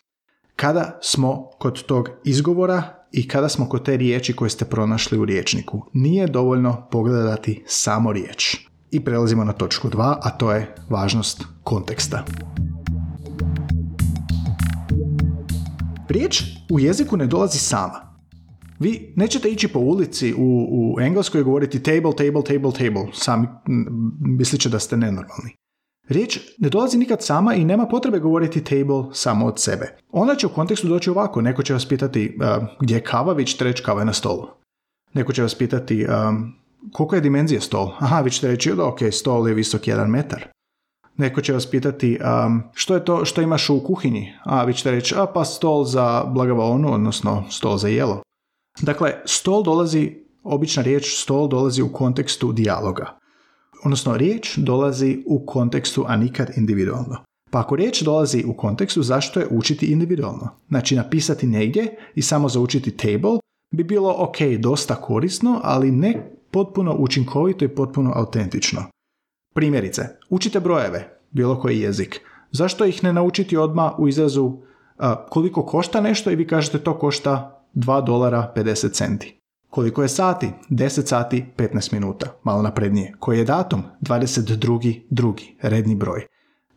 Kada 0.56 1.00
smo 1.02 1.50
kod 1.60 1.84
tog 1.84 2.10
izgovora 2.24 2.84
i 3.12 3.28
kada 3.28 3.50
smo 3.50 3.70
kod 3.70 3.86
te 3.86 3.98
riječi 3.98 4.36
koje 4.36 4.50
ste 4.50 4.66
pronašli 4.66 5.18
u 5.18 5.26
riječniku, 5.26 5.86
nije 5.94 6.28
dovoljno 6.28 6.88
pogledati 6.92 7.64
samo 7.68 8.14
riječ. 8.14 8.58
I 8.92 9.00
prelazimo 9.00 9.44
na 9.44 9.54
točku 9.54 9.90
2, 9.90 10.16
a 10.22 10.30
to 10.30 10.52
je 10.52 10.76
važnost 10.90 11.44
konteksta. 11.64 12.26
Riječ 16.10 16.44
u 16.70 16.80
jeziku 16.80 17.18
ne 17.18 17.28
dolazi 17.28 17.58
sama. 17.58 18.11
Vi 18.82 19.14
nećete 19.16 19.50
ići 19.50 19.68
po 19.68 19.80
ulici 19.80 20.34
u, 20.34 20.68
u 20.72 21.02
Engleskoj 21.02 21.42
i 21.42 21.44
govoriti 21.44 21.84
table, 21.84 22.12
table, 22.18 22.44
table, 22.44 22.72
table. 22.72 23.14
Sami 23.14 23.48
mislit 24.20 24.62
će 24.62 24.70
da 24.70 24.80
ste 24.80 24.98
nenormalni. 24.98 25.56
Riječ 26.08 26.40
ne 26.58 26.70
dolazi 26.70 26.98
nikad 26.98 27.24
sama 27.24 27.56
i 27.56 27.66
nema 27.66 27.88
potrebe 27.88 28.20
govoriti 28.20 28.64
table 28.64 29.04
samo 29.14 29.46
od 29.46 29.60
sebe. 29.60 29.98
Ona 30.12 30.36
će 30.36 30.48
u 30.48 30.50
kontekstu 30.50 30.88
doći 30.88 31.10
ovako. 31.10 31.42
Neko 31.42 31.64
će 31.64 31.74
vas 31.74 31.86
pitati 31.86 32.38
uh, 32.38 32.68
gdje 32.80 32.96
je 32.96 33.04
kava, 33.04 33.34
vi 33.34 33.46
ćete 33.46 33.64
reći 33.64 33.84
kava 33.84 34.02
je 34.02 34.06
na 34.06 34.14
stolu. 34.14 34.48
Neko 35.14 35.34
će 35.34 35.42
vas 35.42 35.56
pitati 35.56 36.06
um, 36.06 36.54
koliko 36.92 37.16
je 37.16 37.22
dimenzija 37.22 37.62
stol. 37.62 37.92
Aha, 38.00 38.22
vi 38.22 38.32
ćete 38.32 38.48
reći 38.48 38.74
da 38.76 38.86
ok, 38.86 39.00
stol 39.12 39.48
je 39.48 39.54
visok 39.54 39.88
jedan 39.88 40.10
metar. 40.10 40.48
Neko 41.18 41.42
će 41.42 41.54
vas 41.54 41.66
pitati 41.66 42.20
um, 42.46 42.64
što 42.74 42.96
je 42.96 43.06
to 43.06 43.26
što 43.26 43.42
imaš 43.42 43.70
u 43.70 43.84
kuhinji. 43.84 44.34
A 44.44 44.64
vi 44.64 44.74
ćete 44.74 44.92
reći, 44.92 45.16
a 45.18 45.26
pa 45.26 45.46
stol 45.46 45.84
za 45.86 46.24
blagavaonu, 46.24 46.94
odnosno 46.94 47.44
stol 47.50 47.78
za 47.78 47.88
jelo. 47.88 48.22
Dakle, 48.82 49.22
stol 49.26 49.64
dolazi, 49.64 50.24
obična 50.44 50.84
riječ 50.84 51.22
stol 51.22 51.48
dolazi 51.48 51.82
u 51.82 51.94
kontekstu 51.94 52.52
dijaloga 52.52 53.22
odnosno 53.84 54.18
riječ 54.18 54.58
dolazi 54.58 55.24
u 55.26 55.46
kontekstu, 55.46 56.06
a 56.08 56.16
nikad 56.16 56.52
individualno. 56.56 57.18
Pa 57.52 57.60
ako 57.60 57.76
riječ 57.76 58.02
dolazi 58.02 58.44
u 58.48 58.54
kontekstu, 58.54 59.04
zašto 59.04 59.40
je 59.40 59.48
učiti 59.52 59.86
individualno? 59.86 60.50
Znači 60.70 60.96
napisati 60.96 61.48
negdje 61.48 61.96
i 62.16 62.22
samo 62.22 62.50
zaučiti 62.50 62.98
table 62.98 63.40
bi 63.72 63.84
bilo 63.84 64.16
ok, 64.18 64.38
dosta 64.60 64.96
korisno, 64.96 65.60
ali 65.64 65.92
ne 65.92 66.32
potpuno 66.52 66.96
učinkovito 67.00 67.66
i 67.66 67.76
potpuno 67.76 68.12
autentično. 68.16 68.84
Primjerice, 69.56 70.08
učite 70.30 70.60
brojeve, 70.60 71.20
bilo 71.32 71.60
koji 71.60 71.80
jezik. 71.80 72.22
Zašto 72.52 72.86
ih 72.86 73.04
ne 73.04 73.14
naučiti 73.14 73.58
odmah 73.58 74.00
u 74.00 74.08
izrazu 74.08 74.58
koliko 75.30 75.66
košta 75.66 76.02
nešto 76.02 76.32
i 76.32 76.36
vi 76.36 76.48
kažete 76.48 76.80
to 76.80 77.00
košta 77.00 77.61
2 77.74 78.06
dolara 78.06 78.54
50 78.56 78.94
centi. 78.94 79.42
Koliko 79.70 80.02
je 80.02 80.08
sati? 80.08 80.52
10 80.70 81.06
sati 81.06 81.46
15 81.58 81.94
minuta, 81.94 82.28
malo 82.44 82.62
naprednije. 82.62 83.14
Koji 83.20 83.38
je 83.38 83.46
datum? 83.46 83.84
22. 84.02 85.02
drugi, 85.10 85.58
redni 85.62 85.96
broj. 85.96 86.26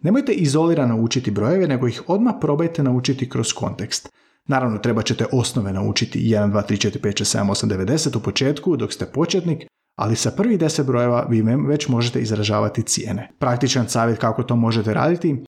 Nemojte 0.02 0.32
izolirano 0.32 1.00
učiti 1.00 1.30
brojeve, 1.30 1.68
nego 1.68 1.88
ih 1.88 2.02
odmah 2.06 2.34
probajte 2.40 2.82
naučiti 2.82 3.28
kroz 3.28 3.52
kontekst. 3.52 4.08
Naravno, 4.46 4.78
treba 4.78 5.02
ćete 5.02 5.26
osnove 5.32 5.72
naučiti 5.72 6.18
1, 6.18 6.52
2, 6.52 6.62
3, 6.68 6.88
4, 6.88 7.00
5, 7.00 7.24
6, 7.24 7.38
7, 7.38 7.50
8, 7.50 7.86
90 7.86 8.16
u 8.16 8.20
početku 8.20 8.76
dok 8.76 8.92
ste 8.92 9.06
početnik, 9.06 9.66
ali 9.96 10.16
sa 10.16 10.30
prvih 10.30 10.58
10 10.58 10.82
brojeva 10.82 11.26
vi 11.30 11.42
već 11.42 11.88
možete 11.88 12.20
izražavati 12.20 12.82
cijene. 12.82 13.30
Praktičan 13.38 13.88
savjet 13.88 14.18
kako 14.18 14.42
to 14.42 14.56
možete 14.56 14.94
raditi, 14.94 15.44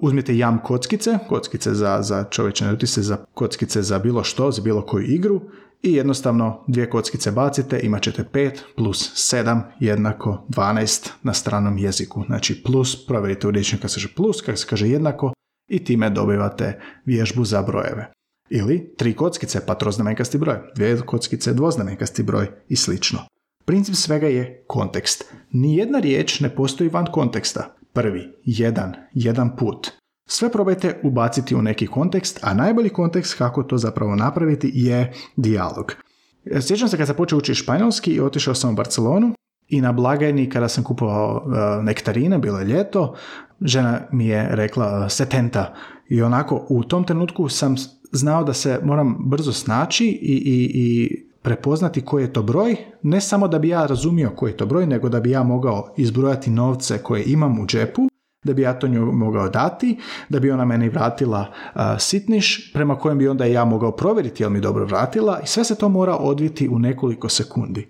uzmite 0.00 0.36
jam 0.36 0.58
kockice, 0.64 1.18
kockice 1.28 1.74
za, 1.74 2.02
za 2.02 2.24
čovječne 2.24 2.72
utise, 2.72 3.02
za 3.02 3.16
kockice 3.34 3.82
za 3.82 3.98
bilo 3.98 4.24
što, 4.24 4.50
za 4.50 4.62
bilo 4.62 4.86
koju 4.86 5.04
igru 5.04 5.40
i 5.82 5.92
jednostavno 5.92 6.64
dvije 6.68 6.90
kockice 6.90 7.30
bacite, 7.30 7.80
imat 7.82 8.02
ćete 8.02 8.24
5 8.32 8.58
plus 8.76 9.32
7 9.34 9.60
jednako 9.80 10.46
12 10.48 11.10
na 11.22 11.34
stranom 11.34 11.78
jeziku. 11.78 12.24
Znači 12.26 12.62
plus, 12.62 13.06
provjerite 13.06 13.48
u 13.48 13.50
riječniku 13.50 13.82
kad 13.82 13.90
se 13.90 13.94
kaže 13.94 14.14
plus, 14.16 14.40
kad 14.40 14.58
se 14.58 14.66
kaže 14.70 14.88
jednako 14.88 15.32
i 15.68 15.84
time 15.84 16.10
dobivate 16.10 16.80
vježbu 17.04 17.44
za 17.44 17.62
brojeve. 17.62 18.12
Ili 18.50 18.94
tri 18.96 19.14
kockice 19.14 19.66
pa 19.66 19.74
troznamenkasti 19.74 20.38
broj, 20.38 20.56
dvije 20.76 21.00
kockice 21.00 21.52
dvoznamenkasti 21.52 22.22
broj 22.22 22.50
i 22.68 22.76
slično. 22.76 23.18
Princip 23.64 23.94
svega 23.94 24.26
je 24.26 24.64
kontekst. 24.66 25.24
Nijedna 25.50 25.98
riječ 25.98 26.40
ne 26.40 26.54
postoji 26.54 26.90
van 26.90 27.06
konteksta. 27.12 27.76
Prvi, 27.94 28.32
jedan, 28.44 28.94
jedan 29.12 29.56
put. 29.56 29.90
Sve 30.28 30.52
probajte 30.52 31.00
ubaciti 31.02 31.54
u 31.54 31.62
neki 31.62 31.86
kontekst, 31.86 32.38
a 32.42 32.54
najbolji 32.54 32.88
kontekst 32.88 33.38
kako 33.38 33.62
to 33.62 33.78
zapravo 33.78 34.16
napraviti 34.16 34.70
je 34.74 35.12
dijalog. 35.36 35.94
Sjećam 36.60 36.88
se 36.88 36.96
kad 36.96 37.06
sam 37.06 37.16
počeo 37.16 37.38
učiti 37.38 37.54
španjolski 37.54 38.12
i 38.12 38.20
otišao 38.20 38.54
sam 38.54 38.70
u 38.70 38.76
Barcelonu 38.76 39.32
i 39.68 39.80
na 39.80 39.92
blagajni 39.92 40.50
kada 40.50 40.68
sam 40.68 40.84
kupovao 40.84 41.42
e, 41.46 41.82
nektarine, 41.82 42.38
bilo 42.38 42.58
je 42.58 42.64
ljeto, 42.64 43.14
žena 43.60 44.00
mi 44.12 44.26
je 44.26 44.48
rekla 44.50 45.08
setenta 45.08 45.74
i 46.08 46.22
onako 46.22 46.66
u 46.68 46.84
tom 46.84 47.04
trenutku 47.04 47.48
sam 47.48 47.74
znao 48.12 48.44
da 48.44 48.52
se 48.52 48.80
moram 48.82 49.16
brzo 49.26 49.52
snaći 49.52 50.06
i, 50.06 50.34
i, 50.34 50.70
i 50.74 51.26
prepoznati 51.44 52.00
koji 52.00 52.22
je 52.22 52.32
to 52.32 52.42
broj, 52.42 52.76
ne 53.02 53.20
samo 53.20 53.48
da 53.48 53.58
bi 53.58 53.68
ja 53.68 53.86
razumio 53.86 54.30
koji 54.36 54.50
je 54.50 54.56
to 54.56 54.66
broj, 54.66 54.86
nego 54.86 55.08
da 55.08 55.20
bi 55.20 55.30
ja 55.30 55.42
mogao 55.42 55.94
izbrojati 55.96 56.50
novce 56.50 56.98
koje 56.98 57.24
imam 57.24 57.60
u 57.60 57.66
džepu 57.66 58.08
da 58.44 58.52
bi 58.52 58.62
ja 58.62 58.78
to 58.78 58.88
nju 58.88 59.12
mogao 59.12 59.48
dati, 59.48 59.98
da 60.28 60.40
bi 60.40 60.50
ona 60.50 60.64
meni 60.64 60.88
vratila 60.88 61.52
sitniš 61.98 62.72
prema 62.72 62.98
kojem 62.98 63.18
bi 63.18 63.28
onda 63.28 63.44
ja 63.44 63.64
mogao 63.64 63.92
provjeriti 63.92 64.42
jel 64.42 64.50
mi 64.50 64.60
dobro 64.60 64.84
vratila 64.84 65.40
i 65.44 65.46
sve 65.46 65.64
se 65.64 65.74
to 65.74 65.88
mora 65.88 66.16
odviti 66.16 66.68
u 66.68 66.78
nekoliko 66.78 67.28
sekundi. 67.28 67.88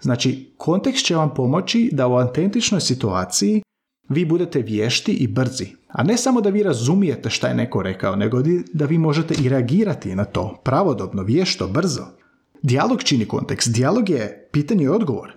Znači, 0.00 0.54
kontekst 0.56 1.06
će 1.06 1.16
vam 1.16 1.34
pomoći 1.34 1.90
da 1.92 2.06
u 2.06 2.16
autentičnoj 2.16 2.80
situaciji 2.80 3.62
vi 4.08 4.24
budete 4.24 4.62
vješti 4.62 5.12
i 5.12 5.26
brzi. 5.26 5.66
A 5.88 6.02
ne 6.02 6.16
samo 6.16 6.40
da 6.40 6.50
vi 6.50 6.62
razumijete 6.62 7.30
šta 7.30 7.48
je 7.48 7.54
neko 7.54 7.82
rekao, 7.82 8.16
nego 8.16 8.42
da 8.72 8.84
vi 8.84 8.98
možete 8.98 9.34
i 9.42 9.48
reagirati 9.48 10.14
na 10.14 10.24
to 10.24 10.60
pravodobno, 10.64 11.22
vješto, 11.22 11.68
brzo. 11.68 12.15
Dijalog 12.62 13.02
čini 13.02 13.28
kontekst. 13.28 13.72
Dijalog 13.72 14.08
je 14.08 14.48
pitanje 14.52 14.84
i 14.84 14.88
odgovor. 14.88 15.32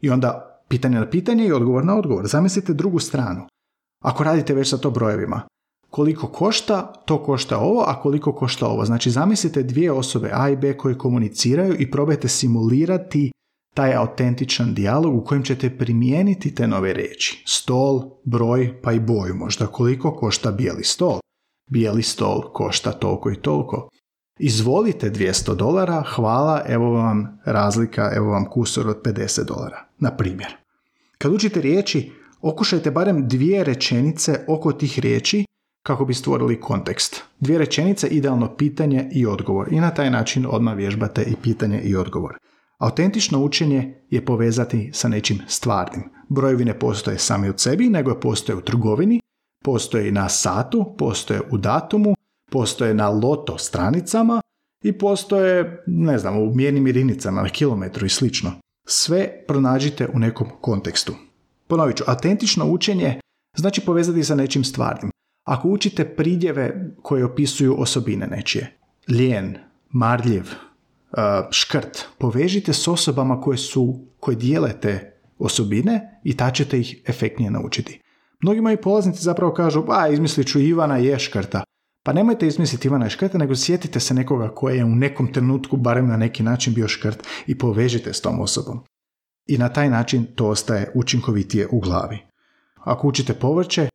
I 0.00 0.10
onda 0.10 0.60
pitanje 0.68 0.98
na 0.98 1.10
pitanje 1.10 1.46
i 1.46 1.52
odgovor 1.52 1.84
na 1.84 1.98
odgovor. 1.98 2.26
Zamislite 2.26 2.74
drugu 2.74 2.98
stranu. 2.98 3.46
Ako 4.02 4.24
radite 4.24 4.54
već 4.54 4.70
sa 4.70 4.78
to 4.78 4.90
brojevima, 4.90 5.42
koliko 5.90 6.26
košta, 6.26 6.92
to 7.06 7.22
košta 7.24 7.58
ovo, 7.58 7.84
a 7.86 8.00
koliko 8.00 8.32
košta 8.32 8.66
ovo. 8.66 8.84
Znači 8.84 9.10
zamislite 9.10 9.62
dvije 9.62 9.92
osobe 9.92 10.30
A 10.32 10.48
i 10.48 10.56
B 10.56 10.76
koje 10.76 10.98
komuniciraju 10.98 11.76
i 11.78 11.90
probajte 11.90 12.28
simulirati 12.28 13.32
taj 13.74 13.94
autentičan 13.94 14.74
dijalog 14.74 15.16
u 15.16 15.24
kojem 15.24 15.42
ćete 15.42 15.78
primijeniti 15.78 16.54
te 16.54 16.66
nove 16.66 16.92
riječi. 16.92 17.42
Stol, 17.46 18.02
broj, 18.24 18.80
pa 18.82 18.92
i 18.92 19.00
boju 19.00 19.34
možda. 19.34 19.66
Koliko 19.66 20.14
košta 20.16 20.52
bijeli 20.52 20.84
stol? 20.84 21.18
Bijeli 21.70 22.02
stol 22.02 22.40
košta 22.52 22.92
toliko 22.92 23.30
i 23.30 23.36
toliko. 23.36 23.88
Izvolite 24.38 25.10
200 25.10 25.54
dolara, 25.56 26.02
hvala, 26.14 26.62
evo 26.68 26.90
vam 26.90 27.38
razlika, 27.44 28.10
evo 28.14 28.30
vam 28.30 28.44
kusor 28.44 28.88
od 28.88 29.02
50 29.02 29.44
dolara, 29.44 29.84
na 29.98 30.16
primjer. 30.16 30.56
Kad 31.18 31.32
učite 31.32 31.60
riječi, 31.60 32.12
okušajte 32.40 32.90
barem 32.90 33.28
dvije 33.28 33.64
rečenice 33.64 34.44
oko 34.48 34.72
tih 34.72 34.98
riječi 34.98 35.44
kako 35.86 36.04
bi 36.04 36.14
stvorili 36.14 36.60
kontekst. 36.60 37.22
Dvije 37.40 37.58
rečenice, 37.58 38.08
idealno 38.08 38.56
pitanje 38.56 39.08
i 39.12 39.26
odgovor. 39.26 39.72
I 39.72 39.80
na 39.80 39.90
taj 39.90 40.10
način 40.10 40.46
odmah 40.50 40.76
vježbate 40.76 41.22
i 41.22 41.36
pitanje 41.42 41.80
i 41.80 41.96
odgovor. 41.96 42.38
Autentično 42.78 43.44
učenje 43.44 43.94
je 44.10 44.24
povezati 44.24 44.90
sa 44.92 45.08
nečim 45.08 45.38
stvarnim. 45.46 46.02
Brojevi 46.28 46.64
ne 46.64 46.78
postoje 46.78 47.18
sami 47.18 47.48
od 47.48 47.60
sebi, 47.60 47.88
nego 47.88 48.14
postoje 48.20 48.56
u 48.56 48.60
trgovini, 48.60 49.20
postoje 49.64 50.12
na 50.12 50.28
satu, 50.28 50.94
postoje 50.98 51.40
u 51.50 51.58
datumu, 51.58 52.14
postoje 52.50 52.94
na 52.94 53.08
loto 53.08 53.58
stranicama 53.58 54.40
i 54.82 54.92
postoje, 54.92 55.82
ne 55.86 56.18
znam, 56.18 56.38
u 56.38 56.54
mjernim 56.54 56.86
jedinicama, 56.86 57.42
na 57.42 57.48
kilometru 57.48 58.06
i 58.06 58.08
slično. 58.08 58.52
Sve 58.86 59.44
pronađite 59.46 60.08
u 60.14 60.18
nekom 60.18 60.46
kontekstu. 60.60 61.14
Ponovit 61.66 61.96
ću, 61.96 62.04
autentično 62.06 62.70
učenje 62.70 63.20
znači 63.56 63.80
povezati 63.80 64.24
sa 64.24 64.34
nečim 64.34 64.64
stvarnim. 64.64 65.10
Ako 65.44 65.68
učite 65.68 66.04
pridjeve 66.04 66.94
koje 67.02 67.24
opisuju 67.24 67.74
osobine 67.78 68.26
nečije, 68.26 68.76
lijen, 69.08 69.58
marljiv, 69.90 70.42
uh, 70.42 71.18
škrt, 71.50 72.04
povežite 72.18 72.72
s 72.72 72.88
osobama 72.88 73.40
koje 73.40 73.58
su, 73.58 73.98
koje 74.20 74.36
dijele 74.36 74.80
te 74.80 75.12
osobine 75.38 76.20
i 76.24 76.36
ta 76.36 76.50
ćete 76.50 76.80
ih 76.80 77.02
efektnije 77.06 77.50
naučiti. 77.50 78.00
Mnogi 78.42 78.60
moji 78.60 78.76
polaznici 78.76 79.22
zapravo 79.22 79.52
kažu, 79.52 79.84
a 79.88 80.08
izmislit 80.08 80.46
ću 80.46 80.60
Ivana 80.60 80.96
je 80.96 81.18
škrta. 81.18 81.64
Pa 82.06 82.12
nemojte 82.12 82.46
izmisliti 82.46 82.88
Ivana 82.88 83.08
škrta, 83.08 83.38
nego 83.38 83.56
sjetite 83.56 84.00
se 84.00 84.14
nekoga 84.14 84.48
koji 84.48 84.76
je 84.76 84.84
u 84.84 84.94
nekom 84.94 85.32
trenutku 85.32 85.76
barem 85.76 86.08
na 86.08 86.16
neki 86.16 86.42
način 86.42 86.74
bio 86.74 86.88
škrt 86.88 87.26
i 87.46 87.58
povežite 87.58 88.12
s 88.12 88.20
tom 88.20 88.40
osobom 88.40 88.84
i 89.46 89.58
na 89.58 89.68
taj 89.68 89.90
način 89.90 90.26
to 90.34 90.48
ostaje 90.48 90.90
učinkovitije 90.94 91.68
u 91.70 91.80
glavi. 91.80 92.18
Ako 92.74 93.08
učite 93.08 93.34
povrće, 93.34 93.88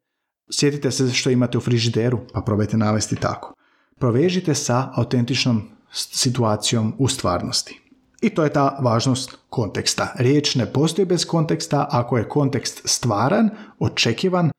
sjetite 0.51 0.91
se 0.91 1.13
što 1.13 1.29
imate 1.29 1.57
u 1.57 1.61
frižideru, 1.61 2.19
pa 2.33 2.41
probajte 2.41 2.77
navesti 2.77 3.15
tako. 3.15 3.53
Provežite 3.99 4.55
sa 4.55 4.91
autentičnom 4.95 5.69
situacijom 5.91 6.93
u 6.97 7.07
stvarnosti. 7.07 7.81
I 8.21 8.29
to 8.29 8.43
je 8.43 8.53
ta 8.53 8.77
važnost 8.81 9.37
konteksta. 9.49 10.13
Riječ 10.15 10.55
ne 10.55 10.73
postoji 10.73 11.05
bez 11.05 11.25
konteksta, 11.25 11.87
ako 11.91 12.17
je 12.17 12.29
kontekst 12.29 12.81
stvaran, 12.85 13.49
očekivan, 13.79 14.51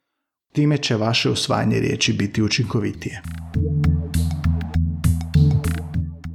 time 0.52 0.78
će 0.78 0.97
vaše 0.97 1.30
usvajanje 1.30 1.80
riječi 1.80 2.12
biti 2.12 2.42
učinkovitije. 2.42 3.23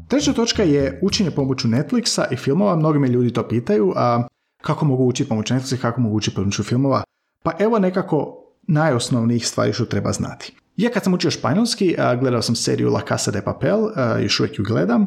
Treća 0.08 0.34
točka 0.34 0.64
je 0.64 1.00
učenje 1.04 1.32
pomoću 1.32 1.68
Netflixa 1.68 2.26
i 2.32 2.36
filmova. 2.36 2.76
Mnogi 2.76 3.00
me 3.00 3.08
ljudi 3.08 3.34
to 3.34 3.48
pitaju, 3.48 3.94
a 3.96 4.28
kako 4.62 4.86
mogu 4.86 5.06
učiti 5.06 5.30
pomoću 5.30 5.54
Netflixa, 5.54 5.78
kako 5.78 6.02
mogu 6.02 6.16
učiti 6.16 6.36
pomoću 6.36 6.64
filmova. 6.64 7.04
Pa 7.44 7.52
evo 7.60 7.80
nekako 7.80 8.42
najosnovnijih 8.68 9.48
stvari 9.48 9.74
što 9.74 9.86
treba 9.86 10.12
znati. 10.12 10.54
Ja 10.78 10.90
kad 10.90 11.04
sam 11.04 11.14
učio 11.14 11.32
španjolski, 11.32 11.96
gledao 12.20 12.42
sam 12.42 12.56
seriju 12.56 12.90
La 12.90 13.02
Casa 13.08 13.32
de 13.32 13.42
Papel, 13.42 13.80
još 14.24 14.40
uvijek 14.40 14.60
ju 14.60 14.66
gledam, 14.66 15.06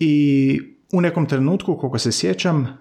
i 0.00 0.60
u 0.92 1.00
nekom 1.00 1.26
trenutku, 1.26 1.76
koliko 1.76 1.98
se 1.98 2.12
sjećam, 2.12 2.78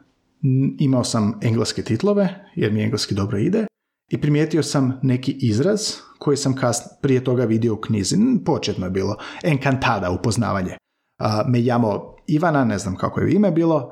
imao 0.80 1.04
sam 1.04 1.40
engleske 1.42 1.82
titlove, 1.82 2.46
jer 2.56 2.72
mi 2.72 2.84
engleski 2.84 3.16
dobro 3.16 3.38
ide, 3.38 3.66
I 4.12 4.22
primijetio 4.22 4.64
sam 4.64 5.00
neki 5.04 5.32
izraz 5.32 5.80
koji 6.20 6.38
sam 6.38 6.56
kas, 6.56 6.84
prije 7.02 7.24
toga 7.24 7.46
vidio 7.46 7.74
u 7.74 7.82
knjizi. 7.82 8.18
Početno 8.46 8.86
je 8.86 8.92
bilo 8.92 9.16
encantada, 9.44 10.12
upoznavanje. 10.12 10.78
me 11.48 11.64
jamo 11.64 12.16
Ivana, 12.28 12.64
ne 12.66 12.78
znam 12.78 12.96
kako 12.96 13.20
je 13.22 13.34
ime 13.34 13.52
bilo, 13.52 13.92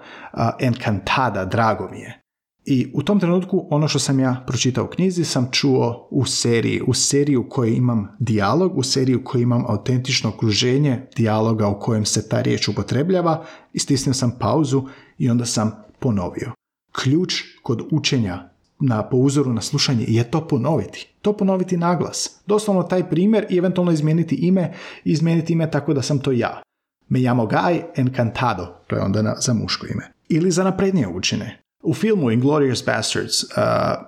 encantada, 0.60 1.46
drago 1.46 1.90
mi 1.92 2.00
je. 2.00 2.22
I 2.66 2.92
u 2.94 3.04
tom 3.04 3.20
trenutku 3.20 3.68
ono 3.72 3.88
što 3.88 4.00
sam 4.00 4.20
ja 4.20 4.44
pročitao 4.48 4.86
u 4.86 4.88
knjizi 4.88 5.26
sam 5.26 5.50
čuo 5.52 6.08
u 6.12 6.26
seriji, 6.26 6.82
u 6.88 6.94
seriju 6.94 7.42
u 7.42 7.50
kojoj 7.50 7.76
imam 7.76 8.08
dijalog, 8.20 8.78
u 8.78 8.84
seriji 8.84 9.16
u 9.16 9.24
kojoj 9.24 9.44
imam 9.44 9.66
autentično 9.68 10.30
okruženje 10.30 11.08
dijaloga 11.16 11.68
u 11.68 11.80
kojem 11.80 12.06
se 12.06 12.30
ta 12.30 12.42
riječ 12.42 12.68
upotrebljava 12.68 13.46
i 13.74 13.80
stisnuo 13.80 14.14
sam 14.14 14.32
pauzu 14.40 14.84
i 15.18 15.30
onda 15.30 15.46
sam 15.46 15.72
ponovio. 16.00 16.52
Ključ 16.92 17.34
kod 17.64 17.82
učenja 17.92 18.50
na, 18.80 19.04
po 19.04 19.18
uzoru 19.18 19.54
na 19.54 19.62
slušanje 19.62 20.06
je 20.08 20.32
to 20.32 20.48
ponoviti. 20.48 21.08
To 21.22 21.34
ponoviti 21.34 21.78
naglas. 21.78 22.42
Doslovno 22.46 22.84
taj 22.84 23.10
primjer 23.10 23.46
i 23.50 23.58
eventualno 23.58 23.92
izmijeniti 23.92 24.36
ime 24.36 24.74
i 25.04 25.12
izmijeniti 25.12 25.54
ime 25.54 25.72
tako 25.72 25.94
da 25.94 26.02
sam 26.02 26.20
to 26.20 26.32
ja. 26.32 26.62
Me 27.10 27.20
llamo 27.20 27.46
Guy 27.46 27.82
Encantado, 27.96 28.66
to 28.88 28.96
je 28.96 29.02
onda 29.02 29.22
na, 29.22 29.36
za 29.40 29.54
muško 29.54 29.88
ime. 29.88 30.12
Ili 30.30 30.52
za 30.52 30.64
naprednije 30.64 31.08
učine. 31.08 31.62
U 31.84 31.94
filmu 31.94 32.32
Inglorious 32.32 32.86
Bastards 32.86 33.44
uh, 33.44 33.50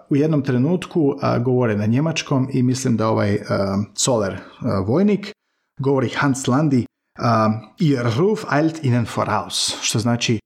u 0.09 0.15
jednom 0.15 0.41
trenutku 0.41 1.01
uh, 1.01 1.43
govore 1.43 1.75
na 1.75 1.85
njemačkom 1.85 2.49
i 2.53 2.63
mislim 2.63 2.97
da 2.97 3.07
ovaj 3.07 3.35
uh, 3.35 3.41
Zoller 3.95 4.33
uh, 4.33 4.87
vojnik 4.87 5.31
govori 5.79 6.09
Hans 6.09 6.47
Landi 6.47 6.85
uh, 7.19 7.25
Ihr 7.79 8.05
Ruf 8.17 8.43
eilt 8.53 8.83
ihnen 8.83 9.05
voraus, 9.15 9.77
što 9.81 9.99
znači 9.99 10.39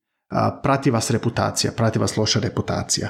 prati 0.63 0.91
vas 0.91 1.11
reputacija, 1.11 1.71
prati 1.77 1.99
vas 1.99 2.17
loša 2.17 2.39
reputacija. 2.39 3.09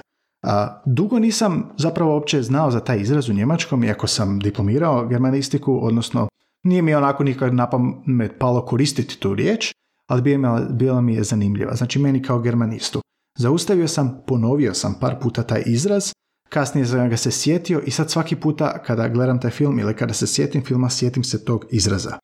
Dugo 0.86 1.20
nisam 1.20 1.70
zapravo 1.78 2.14
uopće 2.14 2.42
znao 2.42 2.72
za 2.72 2.80
taj 2.80 3.00
izraz 3.00 3.30
u 3.30 3.34
njemačkom, 3.34 3.84
iako 3.84 4.08
sam 4.08 4.40
diplomirao 4.40 5.08
germanistiku, 5.08 5.80
odnosno 5.86 6.28
nije 6.64 6.82
mi 6.82 6.96
onako 6.96 7.24
nikad 7.24 7.54
na 7.54 7.70
pamet 7.70 8.32
palo 8.40 8.66
koristiti 8.66 9.20
tu 9.20 9.36
riječ, 9.36 9.74
ali 10.08 10.38
bila 10.70 11.02
mi 11.02 11.16
je 11.16 11.24
zanimljiva. 11.24 11.76
Znači 11.76 12.00
meni 12.00 12.22
kao 12.22 12.40
germanistu. 12.40 13.02
Zaustavio 13.38 13.88
sam, 13.88 14.24
ponovio 14.28 14.74
sam 14.74 14.98
par 15.02 15.20
puta 15.22 15.44
taj 15.44 15.64
izraz, 15.66 16.12
kasnije 16.50 16.86
sam 16.86 17.10
ga 17.10 17.18
se 17.18 17.32
sjetio 17.32 17.82
i 17.86 17.92
sad 17.92 18.12
svaki 18.12 18.36
puta 18.36 18.84
kada 18.84 19.08
gledam 19.08 19.40
taj 19.40 19.52
film 19.52 19.80
ili 19.80 19.96
kada 19.96 20.14
se 20.14 20.28
sjetim 20.28 20.64
filma, 20.64 20.90
sjetim 20.90 21.24
se 21.24 21.46
tog 21.46 21.66
izraza. 21.72 22.18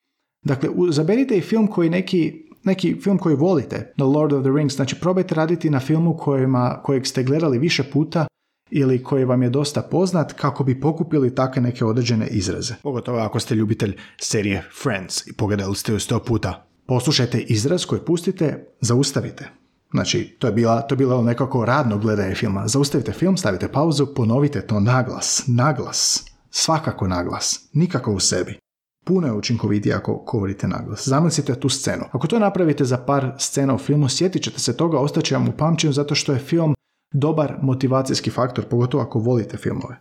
Dakle, 0.45 0.69
zaberite 0.89 1.37
i 1.37 1.41
film 1.41 1.67
koji 1.67 1.89
neki, 1.89 2.46
neki 2.67 2.97
film 3.03 3.17
koji 3.17 3.35
volite, 3.35 3.93
The 3.95 4.03
Lord 4.03 4.33
of 4.33 4.43
the 4.43 4.51
Rings, 4.55 4.75
znači 4.75 4.99
probajte 4.99 5.35
raditi 5.35 5.69
na 5.69 5.79
filmu 5.79 6.17
kojima, 6.17 6.81
kojeg 6.83 7.07
ste 7.07 7.23
gledali 7.23 7.59
više 7.59 7.83
puta 7.83 8.27
ili 8.69 9.03
koji 9.03 9.25
vam 9.25 9.43
je 9.43 9.49
dosta 9.49 9.81
poznat 9.81 10.33
kako 10.33 10.63
bi 10.63 10.79
pokupili 10.79 11.35
takve 11.35 11.61
neke 11.61 11.85
određene 11.85 12.27
izraze. 12.27 12.73
Pogotovo 12.83 13.19
ako 13.19 13.39
ste 13.39 13.55
ljubitelj 13.55 13.97
serije 14.21 14.63
Friends 14.81 15.27
i 15.27 15.33
pogledali 15.33 15.75
ste 15.75 15.91
ju 15.91 15.99
sto 15.99 16.19
puta. 16.19 16.67
Poslušajte 16.85 17.39
izraz 17.39 17.85
koji 17.85 18.01
pustite, 18.01 18.67
zaustavite. 18.81 19.49
Znači, 19.91 20.35
to 20.39 20.47
je, 20.47 20.53
bila, 20.53 20.81
to 20.81 20.93
je 20.93 20.97
bilo 20.97 21.21
nekako 21.21 21.65
radno 21.65 21.97
gledanje 21.97 22.35
filma. 22.35 22.67
Zaustavite 22.67 23.11
film, 23.11 23.37
stavite 23.37 23.67
pauzu, 23.67 24.07
ponovite 24.15 24.61
to 24.61 24.79
naglas, 24.79 25.43
naglas, 25.47 26.25
svakako 26.49 27.07
naglas, 27.07 27.69
nikako 27.73 28.11
u 28.11 28.19
sebi. 28.19 28.59
Puno 29.07 29.27
je 29.27 29.33
učinkovitije 29.33 29.95
ako 29.95 30.23
govorite 30.31 30.67
naglas. 30.67 31.07
Zamislite 31.07 31.59
tu 31.59 31.69
scenu. 31.69 32.03
Ako 32.11 32.27
to 32.27 32.39
napravite 32.39 32.85
za 32.85 32.97
par 32.97 33.35
scena 33.37 33.75
u 33.75 33.77
filmu, 33.77 34.09
sjetit 34.09 34.43
ćete 34.43 34.59
se 34.59 34.77
toga, 34.77 34.99
ostaće 34.99 35.35
vam 35.35 35.47
u 35.47 35.57
pamćenju 35.57 35.93
zato 35.93 36.15
što 36.15 36.33
je 36.33 36.39
film 36.39 36.75
dobar 37.13 37.57
motivacijski 37.61 38.29
faktor, 38.29 38.65
pogotovo 38.69 39.03
ako 39.03 39.19
volite 39.19 39.57
filmove. 39.57 39.99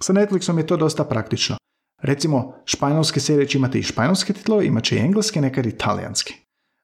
Sa 0.00 0.12
Netflixom 0.12 0.58
je 0.58 0.66
to 0.66 0.76
dosta 0.76 1.04
praktično. 1.04 1.56
Recimo, 2.02 2.54
španjolske 2.64 3.20
serije 3.20 3.48
će 3.48 3.58
imati 3.58 3.78
i 3.78 3.82
španjolske 3.82 4.32
titlove, 4.32 4.66
imat 4.66 4.84
će 4.84 4.96
i 4.96 4.98
engleske, 4.98 5.40
nekad 5.40 5.66
i 5.66 5.76
talijanske. 5.76 6.34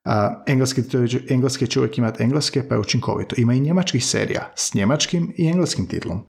Uh, 0.07 0.12
engleski, 0.47 0.83
engleski 1.28 1.66
će 1.66 1.81
uvijek 1.81 1.99
imati 1.99 2.23
engleske, 2.23 2.69
pa 2.69 2.75
je 2.75 2.81
učinkovito. 2.81 3.35
Ima 3.38 3.54
i 3.54 3.61
njemačkih 3.61 4.07
serija 4.07 4.52
s 4.57 4.75
njemačkim 4.75 5.35
i 5.37 5.47
engleskim 5.47 5.87
titlom. 5.87 6.26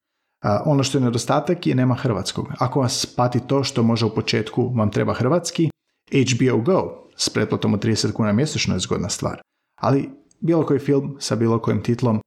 Ono 0.65 0.83
što 0.83 0.97
je 0.97 1.03
nedostatak 1.03 1.67
je 1.67 1.75
nema 1.75 1.95
hrvatskog. 1.95 2.47
Ako 2.59 2.79
vas 2.79 3.05
pati 3.05 3.39
to 3.47 3.63
što 3.63 3.83
može 3.83 4.05
u 4.05 4.15
početku 4.15 4.71
vam 4.75 4.91
treba 4.91 5.13
hrvatski, 5.13 5.69
HBO 6.11 6.57
Go 6.61 7.07
s 7.17 7.29
pretplatom 7.29 7.73
od 7.73 7.83
30 7.83 8.11
kuna 8.11 8.31
mjesečno 8.31 8.73
je 8.73 8.79
zgodna 8.79 9.09
stvar. 9.09 9.41
Ali 9.81 10.09
bilo 10.39 10.65
koji 10.65 10.79
film 10.79 11.17
sa 11.19 11.35
bilo 11.35 11.59
kojim 11.59 11.83
titlom, 11.83 12.19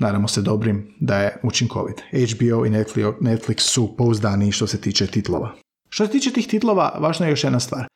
nadamo 0.00 0.28
se 0.28 0.42
dobrim 0.42 0.94
da 1.00 1.18
je 1.18 1.40
učinkovit. 1.42 2.00
HBO 2.00 2.66
i 2.66 2.70
Netflix 2.70 3.58
su 3.58 3.96
pouzdani 3.96 4.52
što 4.52 4.66
se 4.66 4.80
tiče 4.80 5.06
titlova. 5.06 5.52
Što 5.88 6.06
se 6.06 6.12
tiče 6.12 6.32
tih 6.32 6.48
titlova, 6.48 6.98
važna 7.00 7.26
je 7.26 7.30
još 7.30 7.44
jedna 7.44 7.60
stvar. 7.60 7.86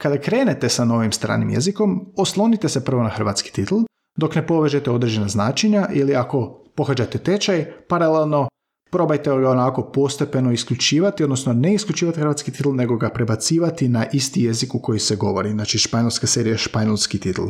Kada 0.00 0.18
krenete 0.18 0.68
sa 0.68 0.84
novim 0.84 1.12
stranim 1.12 1.50
jezikom, 1.50 2.12
oslonite 2.16 2.68
se 2.68 2.84
prvo 2.84 3.02
na 3.02 3.08
hrvatski 3.08 3.52
titl, 3.52 3.74
dok 4.16 4.34
ne 4.34 4.46
povežete 4.46 4.90
određena 4.90 5.28
značenja 5.28 5.88
ili 5.92 6.16
ako 6.16 6.64
pohađate 6.74 7.18
tečaj, 7.18 7.72
paralelno 7.88 8.48
probajte 8.94 9.30
ga 9.30 9.50
onako 9.50 9.82
postepeno 9.82 10.52
isključivati, 10.52 11.24
odnosno 11.24 11.52
ne 11.52 11.74
isključivati 11.74 12.20
hrvatski 12.20 12.50
titl, 12.50 12.70
nego 12.70 12.96
ga 12.96 13.08
prebacivati 13.08 13.88
na 13.88 14.06
isti 14.12 14.42
jezik 14.42 14.74
u 14.74 14.78
koji 14.78 14.98
se 14.98 15.16
govori. 15.16 15.50
Znači, 15.50 15.78
španjolska 15.78 16.26
serija 16.26 16.56
španjolski 16.56 17.18
titl. 17.18 17.42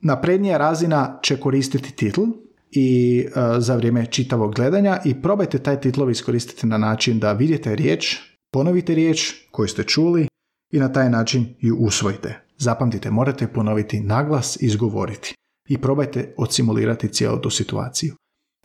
Naprednija 0.00 0.58
razina 0.58 1.18
će 1.22 1.40
koristiti 1.40 1.92
titl 1.92 2.22
i 2.70 3.20
e, 3.26 3.60
za 3.60 3.76
vrijeme 3.76 4.06
čitavog 4.06 4.54
gledanja 4.54 4.98
i 5.04 5.14
probajte 5.22 5.58
taj 5.58 5.80
titlov 5.80 6.10
iskoristiti 6.10 6.66
na 6.66 6.78
način 6.78 7.18
da 7.18 7.32
vidite 7.32 7.76
riječ, 7.76 8.16
ponovite 8.52 8.94
riječ 8.94 9.32
koju 9.50 9.68
ste 9.68 9.84
čuli 9.84 10.28
i 10.72 10.78
na 10.78 10.92
taj 10.92 11.10
način 11.10 11.54
ju 11.60 11.76
usvojite. 11.76 12.40
Zapamtite, 12.58 13.10
morate 13.10 13.46
ponoviti 13.46 14.00
naglas 14.00 14.56
i 14.62 14.66
izgovoriti 14.66 15.34
i 15.68 15.78
probajte 15.78 16.34
odsimulirati 16.36 17.08
cijelu 17.08 17.38
tu 17.40 17.50
situaciju. 17.50 18.14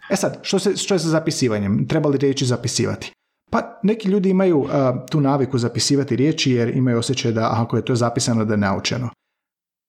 E 0.09 0.15
sad, 0.15 0.39
što, 0.41 0.59
se, 0.59 0.77
što 0.77 0.95
je 0.95 0.99
sa 0.99 1.09
zapisivanjem? 1.09 1.87
Treba 1.87 2.09
li 2.09 2.17
riječi 2.17 2.45
zapisivati? 2.45 3.11
Pa 3.51 3.79
neki 3.83 4.09
ljudi 4.09 4.29
imaju 4.29 4.65
tu 5.11 5.21
naviku 5.21 5.57
zapisivati 5.57 6.15
riječi 6.15 6.51
jer 6.51 6.69
imaju 6.69 6.97
osjećaj 6.97 7.31
da 7.31 7.49
ako 7.51 7.77
je 7.77 7.85
to 7.85 7.95
zapisano 7.95 8.45
da 8.45 8.53
je 8.53 8.57
naučeno. 8.57 9.09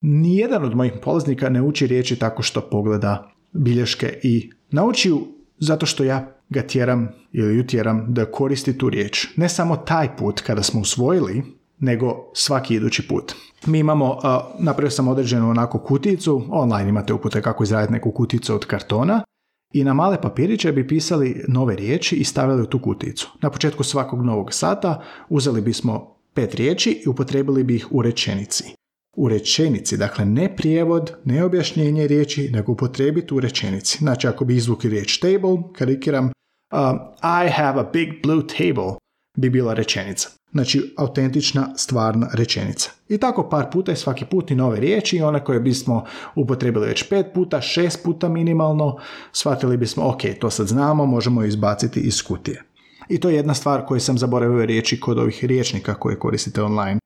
Nijedan 0.00 0.64
od 0.64 0.76
mojih 0.76 0.92
polaznika 1.02 1.48
ne 1.48 1.62
uči 1.62 1.86
riječi 1.86 2.18
tako 2.18 2.42
što 2.42 2.60
pogleda 2.60 3.30
bilješke 3.52 4.18
i 4.22 4.50
nauči 4.70 5.08
ju 5.08 5.26
zato 5.58 5.86
što 5.86 6.04
ja 6.04 6.36
ga 6.48 6.62
tjeram 6.62 7.08
ili 7.32 7.56
ju 7.56 7.66
tjeram 7.66 8.06
da 8.08 8.24
koristi 8.24 8.78
tu 8.78 8.90
riječ. 8.90 9.26
Ne 9.36 9.48
samo 9.48 9.76
taj 9.76 10.16
put 10.16 10.40
kada 10.40 10.62
smo 10.62 10.80
usvojili 10.80 11.42
nego 11.78 12.30
svaki 12.34 12.74
idući 12.74 13.08
put. 13.08 13.32
Mi 13.66 13.78
imamo, 13.78 14.10
uh, 14.10 14.20
napravio 14.58 14.90
sam 14.90 15.08
određenu 15.08 15.50
onako 15.50 15.78
kuticu, 15.78 16.42
online 16.50 16.88
imate 16.88 17.12
upute 17.12 17.42
kako 17.42 17.62
izraditi 17.62 17.92
neku 17.92 18.10
kuticu 18.10 18.54
od 18.54 18.66
kartona 18.66 19.22
i 19.72 19.84
na 19.84 19.94
male 19.94 20.22
papiriće 20.22 20.72
bi 20.72 20.88
pisali 20.88 21.44
nove 21.48 21.76
riječi 21.76 22.16
i 22.16 22.24
stavili 22.24 22.62
u 22.62 22.66
tu 22.66 22.78
kuticu. 22.78 23.30
Na 23.42 23.50
početku 23.50 23.84
svakog 23.84 24.24
novog 24.24 24.54
sata 24.54 25.02
uzeli 25.28 25.60
bismo 25.60 26.16
pet 26.34 26.54
riječi 26.54 27.02
i 27.04 27.08
upotrebili 27.08 27.64
bi 27.64 27.76
ih 27.76 27.86
u 27.90 28.02
rečenici. 28.02 28.64
U 29.16 29.28
rečenici, 29.28 29.96
dakle 29.96 30.24
ne 30.24 30.56
prijevod, 30.56 31.12
ne 31.24 31.44
objašnjenje 31.44 32.06
riječi, 32.06 32.50
nego 32.52 32.72
upotrebiti 32.72 33.34
u 33.34 33.40
rečenici. 33.40 33.98
Znači 33.98 34.26
ako 34.26 34.44
bi 34.44 34.56
izvukli 34.56 34.90
riječ 34.90 35.18
table, 35.18 35.56
karikiram, 35.74 36.24
uh, 36.24 36.30
I 37.44 37.50
have 37.50 37.80
a 37.80 37.90
big 37.92 38.08
blue 38.22 38.42
table, 38.46 38.96
bi 39.36 39.50
bila 39.50 39.74
rečenica. 39.74 40.28
Znači, 40.52 40.94
autentična, 40.96 41.68
stvarna 41.76 42.30
rečenica. 42.34 42.90
I 43.08 43.18
tako 43.18 43.48
par 43.48 43.70
puta 43.72 43.92
i 43.92 43.96
svaki 43.96 44.24
put 44.24 44.50
i 44.50 44.54
nove 44.54 44.80
riječi, 44.80 45.22
one 45.22 45.44
koje 45.44 45.60
bismo 45.60 46.04
upotrebili 46.34 46.86
već 46.86 47.08
pet 47.08 47.26
puta, 47.34 47.60
šest 47.60 48.04
puta 48.04 48.28
minimalno, 48.28 48.96
shvatili 49.32 49.76
bismo, 49.76 50.08
ok, 50.08 50.20
to 50.40 50.50
sad 50.50 50.66
znamo, 50.66 51.06
možemo 51.06 51.44
izbaciti 51.44 52.00
iz 52.00 52.22
kutije. 52.22 52.62
I 53.08 53.20
to 53.20 53.28
je 53.28 53.36
jedna 53.36 53.54
stvar 53.54 53.86
koju 53.86 54.00
sam 54.00 54.18
zaboravio 54.18 54.66
riječi 54.66 55.00
kod 55.00 55.18
ovih 55.18 55.44
riječnika 55.44 55.94
koje 55.94 56.18
koristite 56.18 56.62
online. 56.62 57.00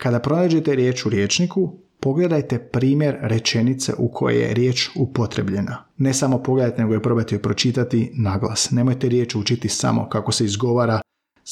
Kada 0.00 0.20
pronađete 0.20 0.74
riječ 0.74 1.06
u 1.06 1.08
riječniku, 1.08 1.78
pogledajte 2.00 2.58
primjer 2.58 3.16
rečenice 3.20 3.92
u 3.98 4.08
kojoj 4.08 4.42
je 4.42 4.54
riječ 4.54 4.90
upotrebljena. 4.96 5.84
Ne 5.96 6.14
samo 6.14 6.42
pogledajte, 6.42 6.82
nego 6.82 6.94
je 6.94 7.02
probajte 7.02 7.34
joj 7.34 7.42
pročitati 7.42 8.12
naglas. 8.14 8.70
Nemojte 8.70 9.08
riječ 9.08 9.34
učiti 9.34 9.68
samo 9.68 10.08
kako 10.08 10.32
se 10.32 10.44
izgovara 10.44 11.00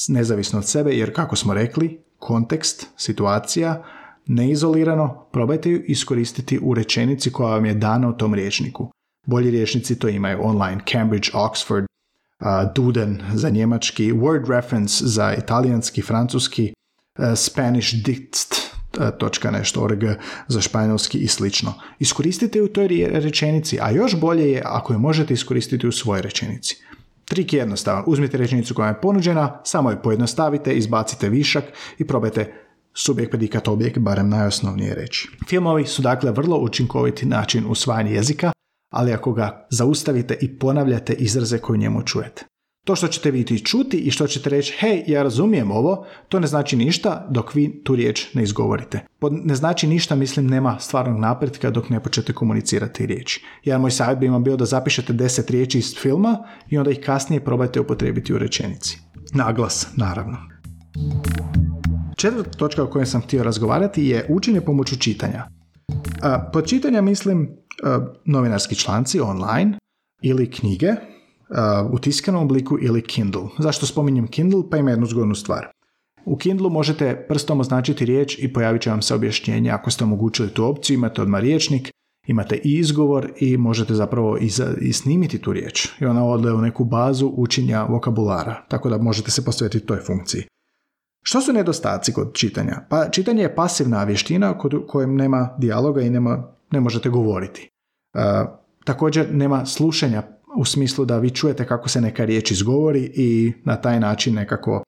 nezavisno 0.09 0.59
od 0.59 0.69
sebe, 0.69 0.93
jer 0.93 1.15
kako 1.15 1.37
smo 1.37 1.55
rekli, 1.55 2.01
kontekst, 2.19 2.87
situacija, 2.97 3.85
neizolirano, 4.27 5.27
probajte 5.33 5.71
ju 5.71 5.83
iskoristiti 5.87 6.59
u 6.63 6.75
rečenici 6.75 7.33
koja 7.33 7.55
vam 7.55 7.67
je 7.67 7.75
dana 7.75 8.09
u 8.09 8.13
tom 8.13 8.35
riječniku. 8.35 8.91
Bolji 9.27 9.51
riječnici 9.51 9.99
to 9.99 10.09
imaju 10.09 10.39
online, 10.43 10.81
Cambridge, 10.93 11.31
Oxford, 11.35 11.85
uh, 11.85 12.73
Duden 12.75 13.23
za 13.35 13.51
njemački, 13.51 14.13
Word 14.13 14.49
Reference 14.49 15.05
za 15.07 15.35
italijanski, 15.35 16.03
francuski, 16.03 16.73
uh, 17.19 17.25
Spanish 17.37 17.95
Dict, 18.05 18.71
točka 19.19 19.51
nešto 19.51 19.81
org 19.81 20.05
za 20.49 20.61
španjolski 20.61 21.19
i 21.19 21.29
slično. 21.29 21.75
Iskoristite 21.99 22.63
u 22.63 22.69
toj 22.69 22.89
rečenici, 23.13 23.79
a 23.81 23.91
još 23.91 24.21
bolje 24.21 24.51
je 24.51 24.63
ako 24.65 24.93
ju 24.93 24.99
možete 24.99 25.35
iskoristiti 25.35 25.87
u 25.87 25.93
svojoj 25.93 26.23
rečenici. 26.23 26.77
Trik 27.31 27.53
je 27.53 27.59
jednostavan. 27.59 28.05
Uzmite 28.07 28.37
rečenicu 28.37 28.75
koja 28.75 28.89
je 28.89 29.01
ponuđena, 29.01 29.61
samo 29.65 29.91
je 29.91 30.03
pojednostavite, 30.03 30.75
izbacite 30.75 31.29
višak 31.29 31.65
i 31.99 32.07
probajte 32.07 32.53
subjekt, 32.95 33.31
predikat, 33.31 33.69
objekt, 33.69 33.99
barem 33.99 34.29
najosnovnije 34.29 34.95
reći. 34.95 35.29
Filmovi 35.49 35.87
su 35.87 36.03
dakle 36.03 36.31
vrlo 36.31 36.59
učinkoviti 36.59 37.27
način 37.27 37.65
usvajanja 37.69 38.11
jezika, 38.11 38.53
ali 38.93 39.13
ako 39.13 39.33
ga 39.33 39.67
zaustavite 39.71 40.39
i 40.41 40.59
ponavljate 40.59 41.13
izraze 41.13 41.59
koje 41.59 41.79
njemu 41.79 42.03
čujete. 42.03 42.45
To 42.91 42.97
što 42.97 43.09
ćete 43.09 43.31
vi 43.31 43.59
čuti 43.65 43.97
i 43.97 44.11
što 44.11 44.27
ćete 44.27 44.51
reći, 44.51 44.75
hej, 44.79 45.05
ja 45.07 45.23
razumijem 45.23 45.71
ovo, 45.71 46.07
to 46.29 46.41
ne 46.41 46.47
znači 46.47 46.77
ništa 46.77 47.27
dok 47.31 47.55
vi 47.55 47.83
tu 47.85 47.97
riječ 47.97 48.35
ne 48.35 48.43
izgovorite. 48.43 49.01
Ne 49.31 49.55
znači 49.55 49.87
ništa, 49.87 50.15
mislim, 50.15 50.47
nema 50.47 50.79
stvarnog 50.81 51.19
napretka 51.19 51.71
dok 51.71 51.91
ne 51.91 52.03
počnete 52.03 52.33
komunicirati 52.33 53.07
riječi. 53.07 53.45
Jedan 53.65 53.81
moj 53.81 53.91
savjet 53.91 54.19
bi 54.19 54.29
vam 54.29 54.45
bio 54.45 54.57
da 54.57 54.65
zapišete 54.65 55.13
deset 55.13 55.51
riječi 55.51 55.79
iz 55.79 55.95
filma 55.97 56.39
i 56.71 56.79
onda 56.79 56.91
ih 56.91 57.01
kasnije 57.07 57.45
probajte 57.45 57.81
upotrijebiti 57.81 58.35
u 58.35 58.39
rečenici. 58.39 58.99
Naglas, 59.35 59.89
naravno. 59.97 60.37
Četvrta 62.17 62.51
točka 62.51 62.83
o 62.83 62.87
kojoj 62.87 63.07
sam 63.07 63.21
htio 63.21 63.43
razgovarati 63.43 64.07
je 64.07 64.27
učenje 64.29 64.61
pomoću 64.61 64.97
čitanja. 64.97 65.47
Pod 66.53 66.69
čitanja 66.69 67.03
mislim 67.03 67.51
novinarski 68.25 68.75
članci 68.75 69.21
online 69.21 69.79
ili 70.23 70.51
knjige 70.51 70.93
u 71.93 71.99
tiskanom 71.99 72.43
obliku 72.43 72.79
ili 72.81 73.03
Kindle. 73.03 73.43
Zašto 73.59 73.87
spominjem 73.87 74.27
Kindle? 74.27 74.63
Pa 74.71 74.77
ima 74.77 74.91
jednu 74.91 75.07
zgodnu 75.07 75.35
stvar. 75.35 75.67
U 76.25 76.37
Kindlu 76.37 76.71
možete 76.71 77.27
prstom 77.29 77.61
označiti 77.61 78.05
riječ 78.05 78.39
i 78.39 78.53
pojavit 78.53 78.83
će 78.83 78.91
vam 78.91 79.03
se 79.03 79.15
objašnjenje 79.15 79.71
ako 79.71 79.91
ste 79.91 80.05
omogućili 80.05 80.49
tu 80.49 80.65
opciju, 80.65 80.95
imate 80.95 81.23
odmah 81.23 81.41
riječnik, 81.41 81.91
imate 82.27 82.57
i 82.57 82.79
izgovor 82.79 83.33
i 83.37 83.57
možete 83.57 83.95
zapravo 83.95 84.39
i, 84.81 84.93
snimiti 84.93 85.39
tu 85.39 85.53
riječ. 85.53 85.89
I 86.01 86.05
ona 86.05 86.25
ode 86.25 86.53
u 86.53 86.61
neku 86.61 86.85
bazu 86.85 87.33
učenja 87.37 87.83
vokabulara, 87.83 88.65
tako 88.69 88.91
da 88.91 88.99
možete 88.99 89.31
se 89.31 89.45
posvetiti 89.45 89.87
toj 89.87 90.01
funkciji. 90.01 90.45
Što 91.23 91.41
su 91.41 91.53
nedostaci 91.53 92.13
kod 92.13 92.35
čitanja? 92.35 92.87
Pa 92.91 93.09
čitanje 93.11 93.43
je 93.43 93.55
pasivna 93.55 94.05
vještina 94.05 94.59
kod 94.59 94.87
kojem 94.87 95.17
nema 95.17 95.55
dijaloga 95.59 96.01
i 96.01 96.11
nema, 96.11 96.53
ne 96.71 96.81
možete 96.81 97.09
govoriti. 97.09 97.69
E, 98.15 98.21
također 98.85 99.35
nema 99.35 99.67
slušanja 99.67 100.23
u 100.57 100.65
smislu 100.65 101.05
da 101.05 101.19
vi 101.19 101.31
čujete 101.31 101.67
kako 101.67 101.89
se 101.89 102.01
neka 102.01 102.25
riječ 102.25 102.51
izgovori 102.51 103.13
i 103.15 103.53
na 103.65 103.77
taj 103.77 104.01
način 104.01 104.35
nekako 104.35 104.83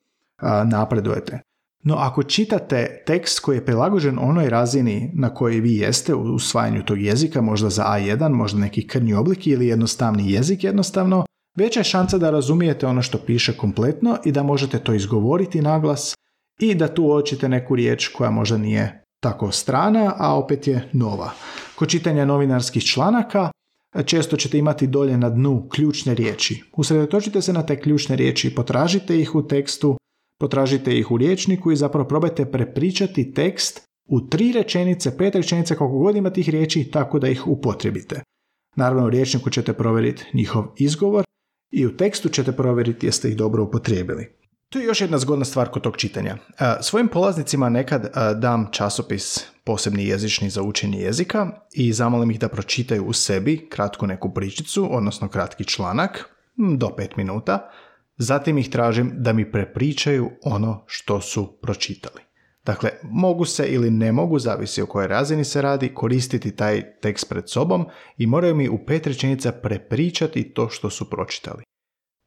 napredujete. 0.65 1.41
No 1.85 1.95
ako 1.95 2.23
čitate 2.23 3.03
tekst 3.07 3.41
koji 3.41 3.57
je 3.57 3.65
prilagođen 3.65 4.19
onoj 4.19 4.51
razini 4.51 5.11
na 5.15 5.35
kojoj 5.35 5.61
vi 5.61 5.77
jeste 5.77 6.15
u 6.15 6.35
usvajanju 6.35 6.85
tog 6.85 7.01
jezika, 7.01 7.41
možda 7.41 7.71
za 7.71 7.85
A1, 7.85 8.33
možda 8.33 8.59
neki 8.59 8.87
krnji 8.87 9.15
oblik 9.15 9.47
ili 9.47 9.67
jednostavni 9.67 10.33
jezik 10.33 10.65
jednostavno, 10.65 11.25
veća 11.57 11.81
je 11.81 11.85
šansa 11.85 12.19
da 12.19 12.31
razumijete 12.31 12.87
ono 12.87 13.03
što 13.03 13.19
piše 13.19 13.57
kompletno 13.57 14.17
i 14.25 14.33
da 14.33 14.43
možete 14.43 14.79
to 14.79 14.95
izgovoriti 14.95 15.63
naglas 15.63 16.15
i 16.61 16.75
da 16.75 16.95
tu 16.95 17.13
očite 17.13 17.49
neku 17.49 17.77
riječ 17.77 18.09
koja 18.09 18.31
možda 18.31 18.59
nije 18.59 19.05
tako 19.23 19.51
strana, 19.51 20.15
a 20.19 20.35
opet 20.35 20.67
je 20.67 20.89
nova. 20.93 21.31
Kod 21.75 21.89
čitanja 21.89 22.25
novinarskih 22.25 22.85
članaka 22.85 23.51
često 24.05 24.37
ćete 24.37 24.59
imati 24.59 24.87
dolje 24.87 25.19
na 25.19 25.31
dnu 25.31 25.69
ključne 25.69 26.15
riječi. 26.15 26.63
Usredotočite 26.77 27.43
se 27.43 27.53
na 27.53 27.67
te 27.67 27.81
ključne 27.81 28.17
riječi, 28.17 28.55
potražite 28.55 29.21
ih 29.21 29.35
u 29.35 29.47
tekstu, 29.47 29.97
potražite 30.39 30.99
ih 30.99 31.11
u 31.11 31.17
riječniku 31.17 31.73
i 31.73 31.77
zapravo 31.77 32.09
probajte 32.09 32.45
prepričati 32.45 33.33
tekst 33.33 33.81
u 34.09 34.21
tri 34.21 34.53
rečenice, 34.53 35.17
pet 35.17 35.35
rečenica, 35.35 35.75
koliko 35.75 35.99
god 35.99 36.17
ima 36.17 36.31
tih 36.31 36.49
riječi, 36.49 36.91
tako 36.91 37.19
da 37.19 37.29
ih 37.29 37.47
upotrijebite. 37.47 38.23
Naravno, 38.77 39.07
u 39.07 39.11
riječniku 39.11 39.51
ćete 39.51 39.73
provjeriti 39.73 40.25
njihov 40.35 40.65
izgovor 40.77 41.25
i 41.71 41.87
u 41.87 41.97
tekstu 41.97 42.29
ćete 42.29 42.53
provjeriti 42.53 43.07
jeste 43.07 43.29
ih 43.29 43.37
dobro 43.37 43.63
upotrijebili. 43.63 44.29
Tu 44.69 44.79
je 44.79 44.85
još 44.85 45.01
jedna 45.01 45.19
zgodna 45.19 45.45
stvar 45.45 45.69
kod 45.69 45.83
tog 45.83 45.97
čitanja. 45.97 46.37
Svojim 46.81 47.09
polaznicima 47.09 47.69
nekad 47.69 48.13
dam 48.41 48.69
časopis 48.71 49.52
posebni 49.65 50.07
jezični 50.07 50.51
za 50.51 50.63
učenje 50.63 50.99
jezika 50.99 51.51
i 51.73 51.93
zamolim 51.93 52.31
ih 52.31 52.41
da 52.41 52.49
pročitaju 52.49 53.05
u 53.05 53.13
sebi 53.13 53.69
kratku 53.69 54.07
neku 54.07 54.35
pričicu, 54.35 54.89
odnosno 54.97 55.29
kratki 55.29 55.65
članak, 55.65 56.25
do 56.57 56.91
pet 56.97 57.17
minuta. 57.17 57.71
Zatim 58.17 58.59
ih 58.59 58.71
tražim 58.71 59.13
da 59.17 59.33
mi 59.33 59.53
prepričaju 59.53 60.31
ono 60.43 60.85
što 60.87 61.21
su 61.21 61.59
pročitali. 61.63 62.21
Dakle, 62.65 62.91
mogu 63.03 63.45
se 63.45 63.67
ili 63.67 63.91
ne 63.91 64.13
mogu, 64.13 64.39
zavisi 64.39 64.83
o 64.83 64.87
kojoj 64.87 65.09
razini 65.09 65.45
se 65.45 65.63
radi, 65.63 65.95
koristiti 65.95 66.57
taj 66.57 67.01
tekst 67.01 67.29
pred 67.29 67.51
sobom 67.51 67.87
i 68.19 68.27
moraju 68.27 68.55
mi 68.55 68.69
u 68.69 68.87
pet 68.87 69.07
rečenica 69.07 69.53
prepričati 69.53 70.55
to 70.55 70.69
što 70.69 70.91
su 70.91 71.11
pročitali. 71.11 71.63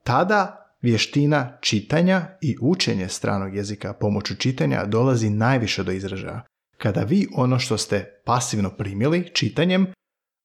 Tada 0.03 0.61
Vještina 0.81 1.57
čitanja 1.61 2.27
i 2.41 2.55
učenje 2.61 3.09
stranog 3.09 3.55
jezika 3.55 3.93
pomoću 3.93 4.35
čitanja 4.35 4.85
dolazi 4.85 5.29
najviše 5.29 5.83
do 5.83 5.91
izražaja. 5.91 6.41
Kada 6.77 7.01
vi 7.01 7.27
ono 7.35 7.59
što 7.59 7.77
ste 7.77 8.21
pasivno 8.25 8.69
primili 8.69 9.29
čitanjem, 9.33 9.87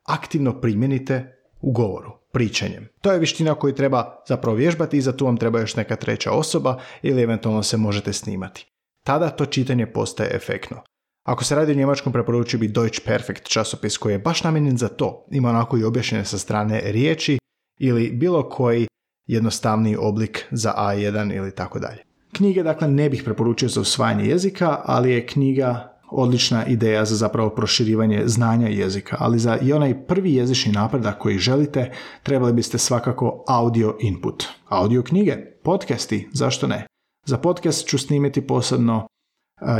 aktivno 0.09 0.61
primjenite 0.61 1.37
u 1.61 1.73
govoru, 1.73 2.12
pričanjem. 2.33 2.88
To 3.01 3.12
je 3.12 3.19
vještina 3.19 3.55
koju 3.55 3.75
treba 3.75 4.23
zapravo 4.29 4.57
vježbati 4.57 4.97
i 4.97 5.01
za 5.01 5.16
tu 5.16 5.25
vam 5.25 5.37
treba 5.37 5.61
još 5.61 5.77
neka 5.77 5.97
treća 5.97 6.33
osoba 6.33 6.81
ili 7.03 7.23
eventualno 7.23 7.62
se 7.62 7.77
možete 7.77 8.12
snimati. 8.12 8.66
Tada 9.05 9.31
to 9.31 9.47
čitanje 9.47 9.87
postaje 9.87 10.31
efektno. 10.35 10.83
Ako 11.25 11.45
se 11.45 11.55
radi 11.55 11.73
o 11.73 11.75
njemačkom, 11.75 12.12
preporučio 12.12 12.59
bi 12.59 12.69
Deutsch 12.69 13.01
Perfect 13.05 13.45
časopis 13.45 13.99
koji 13.99 14.12
je 14.12 14.19
baš 14.19 14.45
namijenjen 14.45 14.77
za 14.77 14.88
to. 14.88 15.27
Ima 15.31 15.49
onako 15.49 15.79
i 15.79 15.85
objašnjene 15.85 16.25
sa 16.25 16.38
strane 16.38 16.83
riječi 16.85 17.38
ili 17.81 18.11
bilo 18.11 18.49
koji 18.49 18.87
jednostavniji 19.27 19.97
oblik 19.97 20.47
za 20.51 20.75
A1 20.79 21.37
ili 21.37 21.55
tako 21.55 21.79
dalje. 21.79 22.05
Knjige 22.33 22.62
dakle 22.62 22.88
ne 22.88 23.11
bih 23.11 23.23
preporučio 23.25 23.69
za 23.69 23.81
usvajanje 23.81 24.25
jezika, 24.25 24.81
ali 24.85 25.12
je 25.12 25.27
knjiga 25.27 25.89
odlična 26.11 26.66
ideja 26.66 27.05
za 27.05 27.16
zapravo 27.16 27.51
proširivanje 27.51 28.23
znanja 28.27 28.68
jezika, 28.68 29.16
ali 29.20 29.38
za 29.38 29.59
i 29.62 29.73
onaj 29.73 30.07
prvi 30.07 30.35
jezični 30.35 30.73
napredak 30.73 31.18
koji 31.18 31.38
želite, 31.38 31.92
trebali 32.23 32.53
biste 32.53 32.79
svakako 32.79 33.44
audio 33.49 33.96
input. 34.01 34.44
Audio 34.68 35.03
knjige, 35.03 35.37
podcasti, 35.64 36.29
zašto 36.33 36.66
ne? 36.66 36.87
Za 37.27 37.38
podcast 37.38 37.87
ću 37.87 37.99
snimiti 37.99 38.46
posebno 38.46 39.07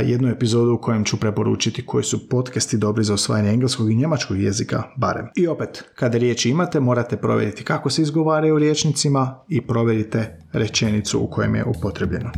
jednu 0.03 0.29
epizodu 0.29 0.73
u 0.73 0.77
kojem 0.77 1.03
ću 1.03 1.17
preporučiti 1.17 1.85
koji 1.85 2.03
su 2.03 2.29
podcasti 2.29 2.77
dobri 2.77 3.03
za 3.03 3.13
osvajanje 3.13 3.49
engleskog 3.49 3.91
i 3.91 3.95
njemačkog 3.95 4.41
jezika 4.41 4.83
barem. 4.97 5.27
I 5.35 5.47
opet, 5.47 5.83
kada 5.95 6.17
riječi 6.17 6.49
imate, 6.49 6.79
morate 6.79 7.17
provjeriti 7.17 7.63
kako 7.63 7.89
se 7.89 8.01
izgovaraju 8.01 8.55
u 8.55 8.59
riječnicima 8.59 9.43
i 9.49 9.61
provjerite 9.61 10.39
rečenicu 10.53 11.19
u 11.19 11.27
kojem 11.27 11.55
je 11.55 11.65
upotrebljeno. 11.65 12.31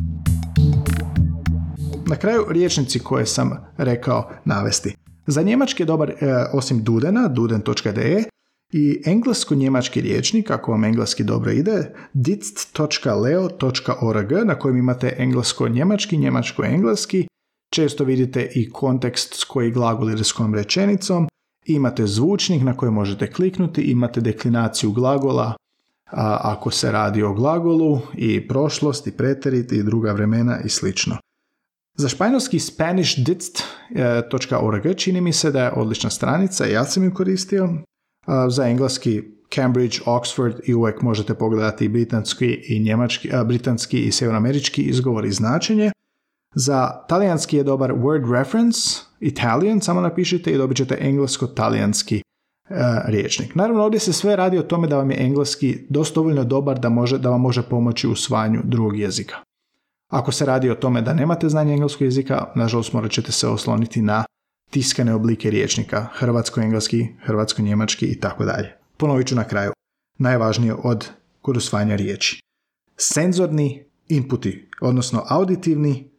Na 2.05 2.15
kraju 2.15 2.45
riječnici 2.49 2.99
koje 2.99 3.25
sam 3.25 3.51
rekao 3.77 4.31
navesti. 4.45 4.95
Za 5.27 5.41
njemački 5.41 5.83
je 5.83 5.87
dobar 5.87 6.09
e, 6.09 6.15
osim 6.53 6.83
Dudena, 6.83 7.27
duden.de, 7.27 8.23
i 8.71 9.01
englesko-njemački 9.05 10.01
riječnik, 10.01 10.51
ako 10.51 10.71
vam 10.71 10.83
engleski 10.83 11.23
dobro 11.23 11.51
ide, 11.51 11.93
ditst.leo.org 12.13 14.31
na 14.45 14.59
kojem 14.59 14.77
imate 14.77 15.15
englesko-njemački, 15.19 16.17
njemačko-engleski 16.17 17.27
Često 17.73 18.03
vidite 18.03 18.49
i 18.55 18.69
kontekst 18.69 19.33
s 19.33 19.43
koji 19.43 19.71
glagol 19.71 20.11
ide 20.11 20.23
s 20.23 20.31
kojom 20.31 20.55
rečenicom, 20.55 21.27
imate 21.65 22.07
zvučnik 22.07 22.63
na 22.63 22.77
koji 22.77 22.91
možete 22.91 23.31
kliknuti, 23.31 23.81
imate 23.81 24.21
deklinaciju 24.21 24.91
glagola, 24.91 25.53
a 26.11 26.39
ako 26.43 26.71
se 26.71 26.91
radi 26.91 27.23
o 27.23 27.33
glagolu 27.33 27.99
i 28.15 28.47
prošlost 28.47 29.07
i 29.07 29.11
preterit 29.11 29.71
i 29.71 29.83
druga 29.83 30.11
vremena 30.11 30.59
i 30.65 30.69
slično. 30.69 31.17
Za 31.95 32.09
španjolski 32.09 32.59
SpanishDitst.org 32.59 34.95
čini 34.97 35.21
mi 35.21 35.33
se 35.33 35.51
da 35.51 35.63
je 35.63 35.71
odlična 35.71 36.09
stranica, 36.09 36.65
ja 36.65 36.85
sam 36.85 37.03
ju 37.03 37.13
koristio. 37.13 37.69
Za 38.49 38.67
engleski 38.67 39.23
Cambridge, 39.55 39.97
Oxford 40.05 40.59
i 40.63 40.73
uvijek 40.73 41.01
možete 41.01 41.33
pogledati 41.33 41.87
britanski 41.87 42.59
i 42.67 42.79
njemački, 42.79 43.29
britanski 43.45 43.99
i 43.99 44.11
sjevernoamerički 44.11 44.81
izgovor 44.81 45.25
i 45.25 45.31
značenje. 45.31 45.91
Za 46.55 47.05
talijanski 47.09 47.57
je 47.57 47.63
dobar 47.63 47.91
word 47.91 48.37
reference, 48.37 48.99
Italian, 49.19 49.81
samo 49.81 50.01
napišite 50.01 50.51
i 50.51 50.57
dobit 50.57 50.77
ćete 50.77 50.97
englesko-talijanski 51.01 52.21
riječnik. 53.05 53.55
Naravno, 53.55 53.83
ovdje 53.83 53.99
se 53.99 54.13
sve 54.13 54.35
radi 54.35 54.57
o 54.57 54.63
tome 54.63 54.87
da 54.87 54.97
vam 54.97 55.11
je 55.11 55.25
engleski 55.25 55.77
dosta 55.89 56.21
dobar 56.43 56.79
da, 56.79 56.89
može, 56.89 57.17
da 57.17 57.29
vam 57.29 57.41
može 57.41 57.61
pomoći 57.61 58.07
u 58.07 58.11
usvajanju 58.11 58.61
drugog 58.63 58.99
jezika. 58.99 59.35
Ako 60.13 60.31
se 60.31 60.45
radi 60.45 60.69
o 60.69 60.75
tome 60.75 61.01
da 61.01 61.13
nemate 61.13 61.49
znanje 61.49 61.73
engleskog 61.73 62.01
jezika, 62.01 62.51
nažalost 62.55 62.93
morat 62.93 63.11
ćete 63.11 63.31
se 63.31 63.47
osloniti 63.47 64.01
na 64.01 64.23
tiskane 64.69 65.13
oblike 65.13 65.49
riječnika, 65.49 66.07
hrvatsko-engleski, 66.19 67.07
hrvatsko-njemački 67.25 68.05
i 68.05 68.19
tako 68.19 68.45
dalje. 68.45 68.75
Ponovit 68.97 69.27
ću 69.27 69.35
na 69.35 69.43
kraju. 69.43 69.71
Najvažnije 70.17 70.73
od 70.83 71.09
kod 71.41 71.57
usvajanja 71.57 71.95
riječi. 71.95 72.39
Senzorni 72.97 73.85
inputi, 74.07 74.69
odnosno 74.81 75.23
auditivni 75.29 76.09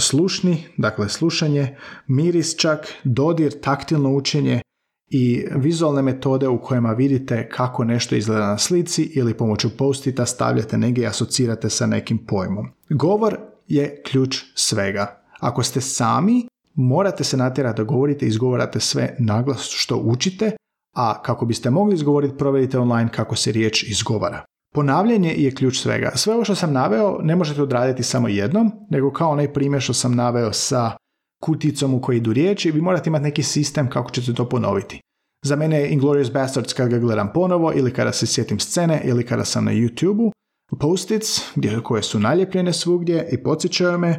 slušni, 0.00 0.66
dakle 0.76 1.08
slušanje, 1.08 1.76
miris 2.06 2.56
čak, 2.56 2.92
dodir, 3.04 3.60
taktilno 3.60 4.14
učenje 4.14 4.61
i 5.14 5.46
vizualne 5.54 6.02
metode 6.02 6.48
u 6.48 6.60
kojima 6.60 6.92
vidite 6.92 7.48
kako 7.48 7.84
nešto 7.84 8.14
izgleda 8.14 8.46
na 8.46 8.58
slici 8.58 9.02
ili 9.02 9.34
pomoću 9.34 9.76
postita 9.76 10.26
stavljate 10.26 10.78
negdje 10.78 11.04
i 11.04 11.06
asocirate 11.06 11.70
sa 11.70 11.86
nekim 11.86 12.18
pojmom. 12.18 12.68
Govor 12.90 13.36
je 13.68 14.02
ključ 14.06 14.38
svega. 14.54 15.22
Ako 15.40 15.62
ste 15.62 15.80
sami, 15.80 16.46
morate 16.74 17.24
se 17.24 17.36
natjerati 17.36 17.76
da 17.76 17.84
govorite 17.84 18.26
i 18.26 18.28
izgovarate 18.28 18.80
sve 18.80 19.16
naglas 19.18 19.68
što 19.70 19.96
učite, 19.96 20.50
a 20.96 21.22
kako 21.22 21.46
biste 21.46 21.70
mogli 21.70 21.94
izgovoriti, 21.94 22.38
provjerite 22.38 22.78
online 22.78 23.10
kako 23.12 23.36
se 23.36 23.52
riječ 23.52 23.82
izgovara. 23.82 24.44
Ponavljanje 24.74 25.34
je 25.36 25.54
ključ 25.54 25.78
svega. 25.78 26.12
Sve 26.14 26.34
ovo 26.34 26.44
što 26.44 26.54
sam 26.54 26.72
naveo 26.72 27.18
ne 27.22 27.36
možete 27.36 27.62
odraditi 27.62 28.02
samo 28.02 28.28
jednom, 28.28 28.72
nego 28.90 29.12
kao 29.12 29.30
onaj 29.30 29.52
primjer 29.52 29.82
što 29.82 29.92
sam 29.92 30.14
naveo 30.14 30.52
sa 30.52 30.90
kuticom 31.42 31.94
u 31.94 32.00
kojoj 32.00 32.16
idu 32.16 32.32
riječi, 32.32 32.70
vi 32.70 32.80
morate 32.80 33.10
imati 33.10 33.22
neki 33.22 33.42
sistem 33.42 33.90
kako 33.90 34.10
ćete 34.10 34.34
to 34.34 34.48
ponoviti. 34.48 35.00
Za 35.44 35.56
mene 35.56 35.80
je 35.80 35.90
Inglourious 35.90 36.32
Bastards 36.32 36.72
kad 36.72 36.88
ga 36.88 36.98
gledam 36.98 37.32
ponovo 37.34 37.72
ili 37.74 37.92
kada 37.92 38.12
se 38.12 38.26
sjetim 38.26 38.58
scene 38.60 39.00
ili 39.04 39.26
kada 39.26 39.44
sam 39.44 39.64
na 39.64 39.72
YouTube-u, 39.72 40.32
post-its 40.80 41.40
koje 41.82 42.02
su 42.02 42.20
naljepljene 42.20 42.72
svugdje 42.72 43.28
i 43.32 43.42
podsjećaju 43.42 43.98
me 43.98 44.18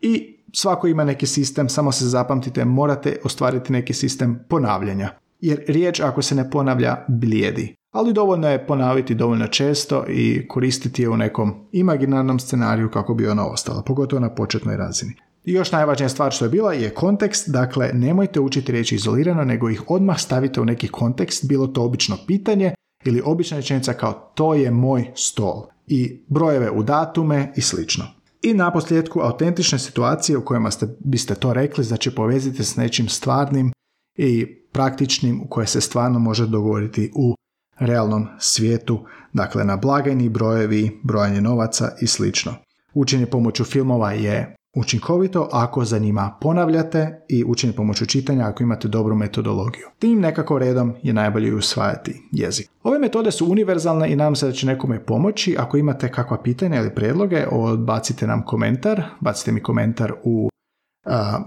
i 0.00 0.36
svako 0.52 0.86
ima 0.86 1.04
neki 1.04 1.26
sistem, 1.26 1.68
samo 1.68 1.92
se 1.92 2.04
zapamtite, 2.04 2.64
morate 2.64 3.16
ostvariti 3.24 3.72
neki 3.72 3.94
sistem 3.94 4.44
ponavljanja. 4.48 5.10
Jer 5.40 5.64
riječ 5.68 6.00
ako 6.00 6.22
se 6.22 6.34
ne 6.34 6.50
ponavlja 6.50 7.04
blijedi. 7.08 7.74
Ali 7.92 8.12
dovoljno 8.12 8.48
je 8.48 8.66
ponaviti 8.66 9.14
dovoljno 9.14 9.46
često 9.46 10.04
i 10.08 10.48
koristiti 10.48 11.02
je 11.02 11.08
u 11.08 11.16
nekom 11.16 11.54
imaginarnom 11.72 12.38
scenariju 12.38 12.90
kako 12.90 13.14
bi 13.14 13.28
ona 13.28 13.46
ostala, 13.46 13.82
pogotovo 13.82 14.20
na 14.20 14.34
početnoj 14.34 14.76
razini. 14.76 15.14
I 15.44 15.52
još 15.52 15.72
najvažnija 15.72 16.08
stvar 16.08 16.32
što 16.32 16.44
je 16.44 16.48
bila 16.48 16.72
je 16.72 16.90
kontekst, 16.90 17.50
dakle 17.50 17.90
nemojte 17.94 18.40
učiti 18.40 18.72
riječi 18.72 18.94
izolirano, 18.94 19.44
nego 19.44 19.70
ih 19.70 19.82
odmah 19.90 20.20
stavite 20.20 20.60
u 20.60 20.64
neki 20.64 20.88
kontekst, 20.88 21.48
bilo 21.48 21.66
to 21.66 21.82
obično 21.82 22.16
pitanje 22.26 22.74
ili 23.04 23.22
obična 23.24 23.56
rečenica 23.56 23.92
kao 23.92 24.32
to 24.34 24.54
je 24.54 24.70
moj 24.70 25.10
stol 25.14 25.66
i 25.86 26.24
brojeve 26.28 26.70
u 26.70 26.82
datume 26.82 27.52
i 27.56 27.60
slično. 27.60 28.04
I 28.42 28.54
na 28.54 28.72
posljedku 28.72 29.20
autentične 29.20 29.78
situacije 29.78 30.38
u 30.38 30.44
kojima 30.44 30.70
ste, 30.70 30.88
biste 30.98 31.34
to 31.34 31.52
rekli, 31.52 31.84
znači 31.84 32.14
povezite 32.14 32.64
s 32.64 32.76
nečim 32.76 33.08
stvarnim 33.08 33.72
i 34.18 34.46
praktičnim 34.72 35.40
u 35.40 35.48
koje 35.48 35.66
se 35.66 35.80
stvarno 35.80 36.18
može 36.18 36.46
dogovoriti 36.46 37.12
u 37.14 37.34
realnom 37.78 38.26
svijetu, 38.38 39.04
dakle 39.32 39.64
na 39.64 39.76
blagajni 39.76 40.28
brojevi, 40.28 41.00
brojanje 41.02 41.40
novaca 41.40 41.92
i 42.00 42.06
slično. 42.06 42.54
Učenje 42.94 43.26
pomoću 43.26 43.64
filmova 43.64 44.12
je 44.12 44.54
učinkovito 44.76 45.48
ako 45.52 45.84
za 45.84 45.98
njima 45.98 46.38
ponavljate 46.40 47.20
i 47.28 47.44
učenje 47.44 47.72
pomoću 47.72 48.06
čitanja 48.06 48.46
ako 48.46 48.62
imate 48.62 48.88
dobru 48.88 49.14
metodologiju. 49.14 49.86
Tim 49.98 50.20
nekako 50.20 50.58
redom 50.58 50.94
je 51.02 51.12
najbolje 51.12 51.54
usvajati 51.54 52.22
jezik. 52.32 52.68
Ove 52.82 52.98
metode 52.98 53.30
su 53.30 53.46
univerzalne 53.46 54.12
i 54.12 54.16
nadam 54.16 54.36
se 54.36 54.46
da 54.46 54.52
će 54.52 54.66
nekome 54.66 55.04
pomoći. 55.04 55.56
Ako 55.58 55.76
imate 55.76 56.12
kakva 56.12 56.42
pitanja 56.42 56.80
ili 56.80 56.94
predloge, 56.94 57.46
odbacite 57.50 58.26
nam 58.26 58.44
komentar, 58.44 59.02
bacite 59.20 59.52
mi 59.52 59.62
komentar 59.62 60.12
u 60.24 60.50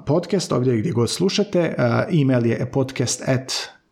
podcast 0.05 0.51
ovdje 0.51 0.77
gdje 0.77 0.91
god 0.91 1.09
slušate. 1.09 1.75
email 2.21 2.45
je 2.45 2.71
podcast 2.71 3.23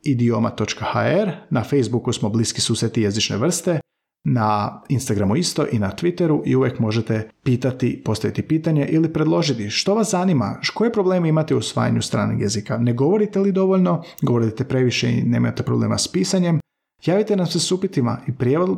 idioma.hr, 0.04 1.32
na 1.50 1.63
Facebooku 1.63 2.13
smo 2.13 2.30
bliski 2.30 2.62
suseti 2.62 3.02
jezične 3.02 3.38
vrste, 3.38 3.80
na 4.24 4.82
Instagramu 4.90 5.36
isto 5.36 5.66
i 5.72 5.80
na 5.80 5.92
Twitteru 5.92 6.42
i 6.46 6.56
uvijek 6.56 6.80
možete 6.80 7.30
pitati, 7.44 8.02
postaviti 8.06 8.42
pitanje 8.42 8.86
ili 8.86 9.14
predložiti 9.14 9.70
što 9.70 9.96
vas 9.96 10.12
zanima, 10.12 10.60
koje 10.74 10.92
probleme 10.92 11.30
imate 11.30 11.56
u 11.56 11.58
usvajanju 11.58 12.02
stranog 12.02 12.42
jezika. 12.42 12.78
Ne 12.78 12.94
govorite 12.94 13.40
li 13.40 13.52
dovoljno, 13.52 14.04
govorite 14.22 14.64
previše 14.64 15.10
i 15.10 15.24
nemate 15.24 15.64
problema 15.64 15.98
s 15.98 16.08
pisanjem, 16.08 16.60
javite 17.06 17.36
nam 17.36 17.48
se 17.48 17.60
s 17.60 17.72
upitima 17.72 18.18
i 18.28 18.32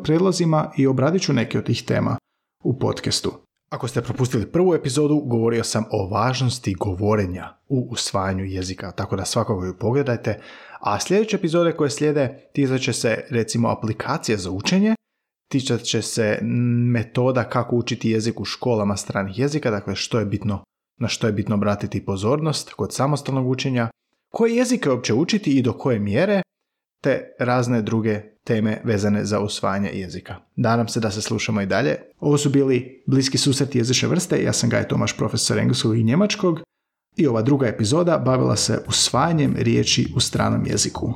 prijedlozima 0.04 0.72
i 0.78 0.88
obradit 0.88 1.22
ću 1.22 1.34
neke 1.34 1.58
od 1.58 1.66
tih 1.66 1.84
tema 1.84 2.18
u 2.64 2.80
podcastu. 2.80 3.32
Ako 3.72 3.88
ste 3.88 4.02
propustili 4.02 4.52
prvu 4.52 4.74
epizodu, 4.74 5.16
govorio 5.26 5.64
sam 5.64 5.84
o 5.92 6.08
važnosti 6.08 6.74
govorenja 6.74 7.58
u 7.70 7.88
usvajanju 7.92 8.46
jezika, 8.46 8.92
tako 8.92 9.16
da 9.16 9.26
svakako 9.26 9.66
ju 9.66 9.78
pogledajte. 9.78 10.40
A 10.80 11.00
sljedeće 11.00 11.36
epizode 11.36 11.72
koje 11.72 11.90
slijede 11.90 12.50
tizat 12.54 12.82
će 12.82 12.94
se 12.94 13.26
recimo 13.30 13.70
aplikacije 13.70 14.38
za 14.38 14.52
učenje, 14.52 14.96
tičat 15.54 15.82
će 15.82 16.02
se 16.02 16.40
metoda 16.92 17.44
kako 17.44 17.76
učiti 17.76 18.10
jezik 18.10 18.40
u 18.40 18.46
školama 18.46 18.98
stranih 18.98 19.40
jezika, 19.40 19.72
dakle 19.72 19.96
što 19.96 20.20
je 20.20 20.26
bitno, 20.26 20.64
na 21.00 21.08
što 21.08 21.28
je 21.28 21.34
bitno 21.34 21.56
obratiti 21.56 22.06
pozornost 22.06 22.74
kod 22.74 22.94
samostalnog 22.94 23.50
učenja, 23.50 23.90
koje 24.32 24.56
jezike 24.56 24.90
uopće 24.90 25.14
učiti 25.14 25.58
i 25.58 25.62
do 25.62 25.74
koje 25.74 26.00
mjere, 26.00 26.42
te 27.04 27.36
razne 27.40 27.82
druge 27.82 28.22
teme 28.44 28.82
vezane 28.84 29.26
za 29.26 29.40
usvajanje 29.40 29.90
jezika. 29.94 30.36
Nadam 30.56 30.88
se 30.88 31.00
da 31.00 31.12
se 31.12 31.22
slušamo 31.22 31.62
i 31.62 31.66
dalje. 31.66 31.96
Ovo 32.20 32.38
su 32.38 32.50
bili 32.50 33.04
bliski 33.08 33.38
susreti 33.38 33.78
jezične 33.78 34.08
vrste, 34.08 34.44
ja 34.44 34.54
sam 34.54 34.70
Gaj 34.70 34.88
Tomaš, 34.88 35.18
profesor 35.18 35.60
engleskog 35.60 35.98
i 35.98 36.04
njemačkog 36.04 36.62
i 37.16 37.28
ova 37.28 37.42
druga 37.42 37.68
epizoda 37.68 38.18
bavila 38.18 38.56
se 38.56 38.84
usvajanjem 38.88 39.56
riječi 39.58 40.14
u 40.16 40.20
stranom 40.20 40.66
jeziku. 40.66 41.14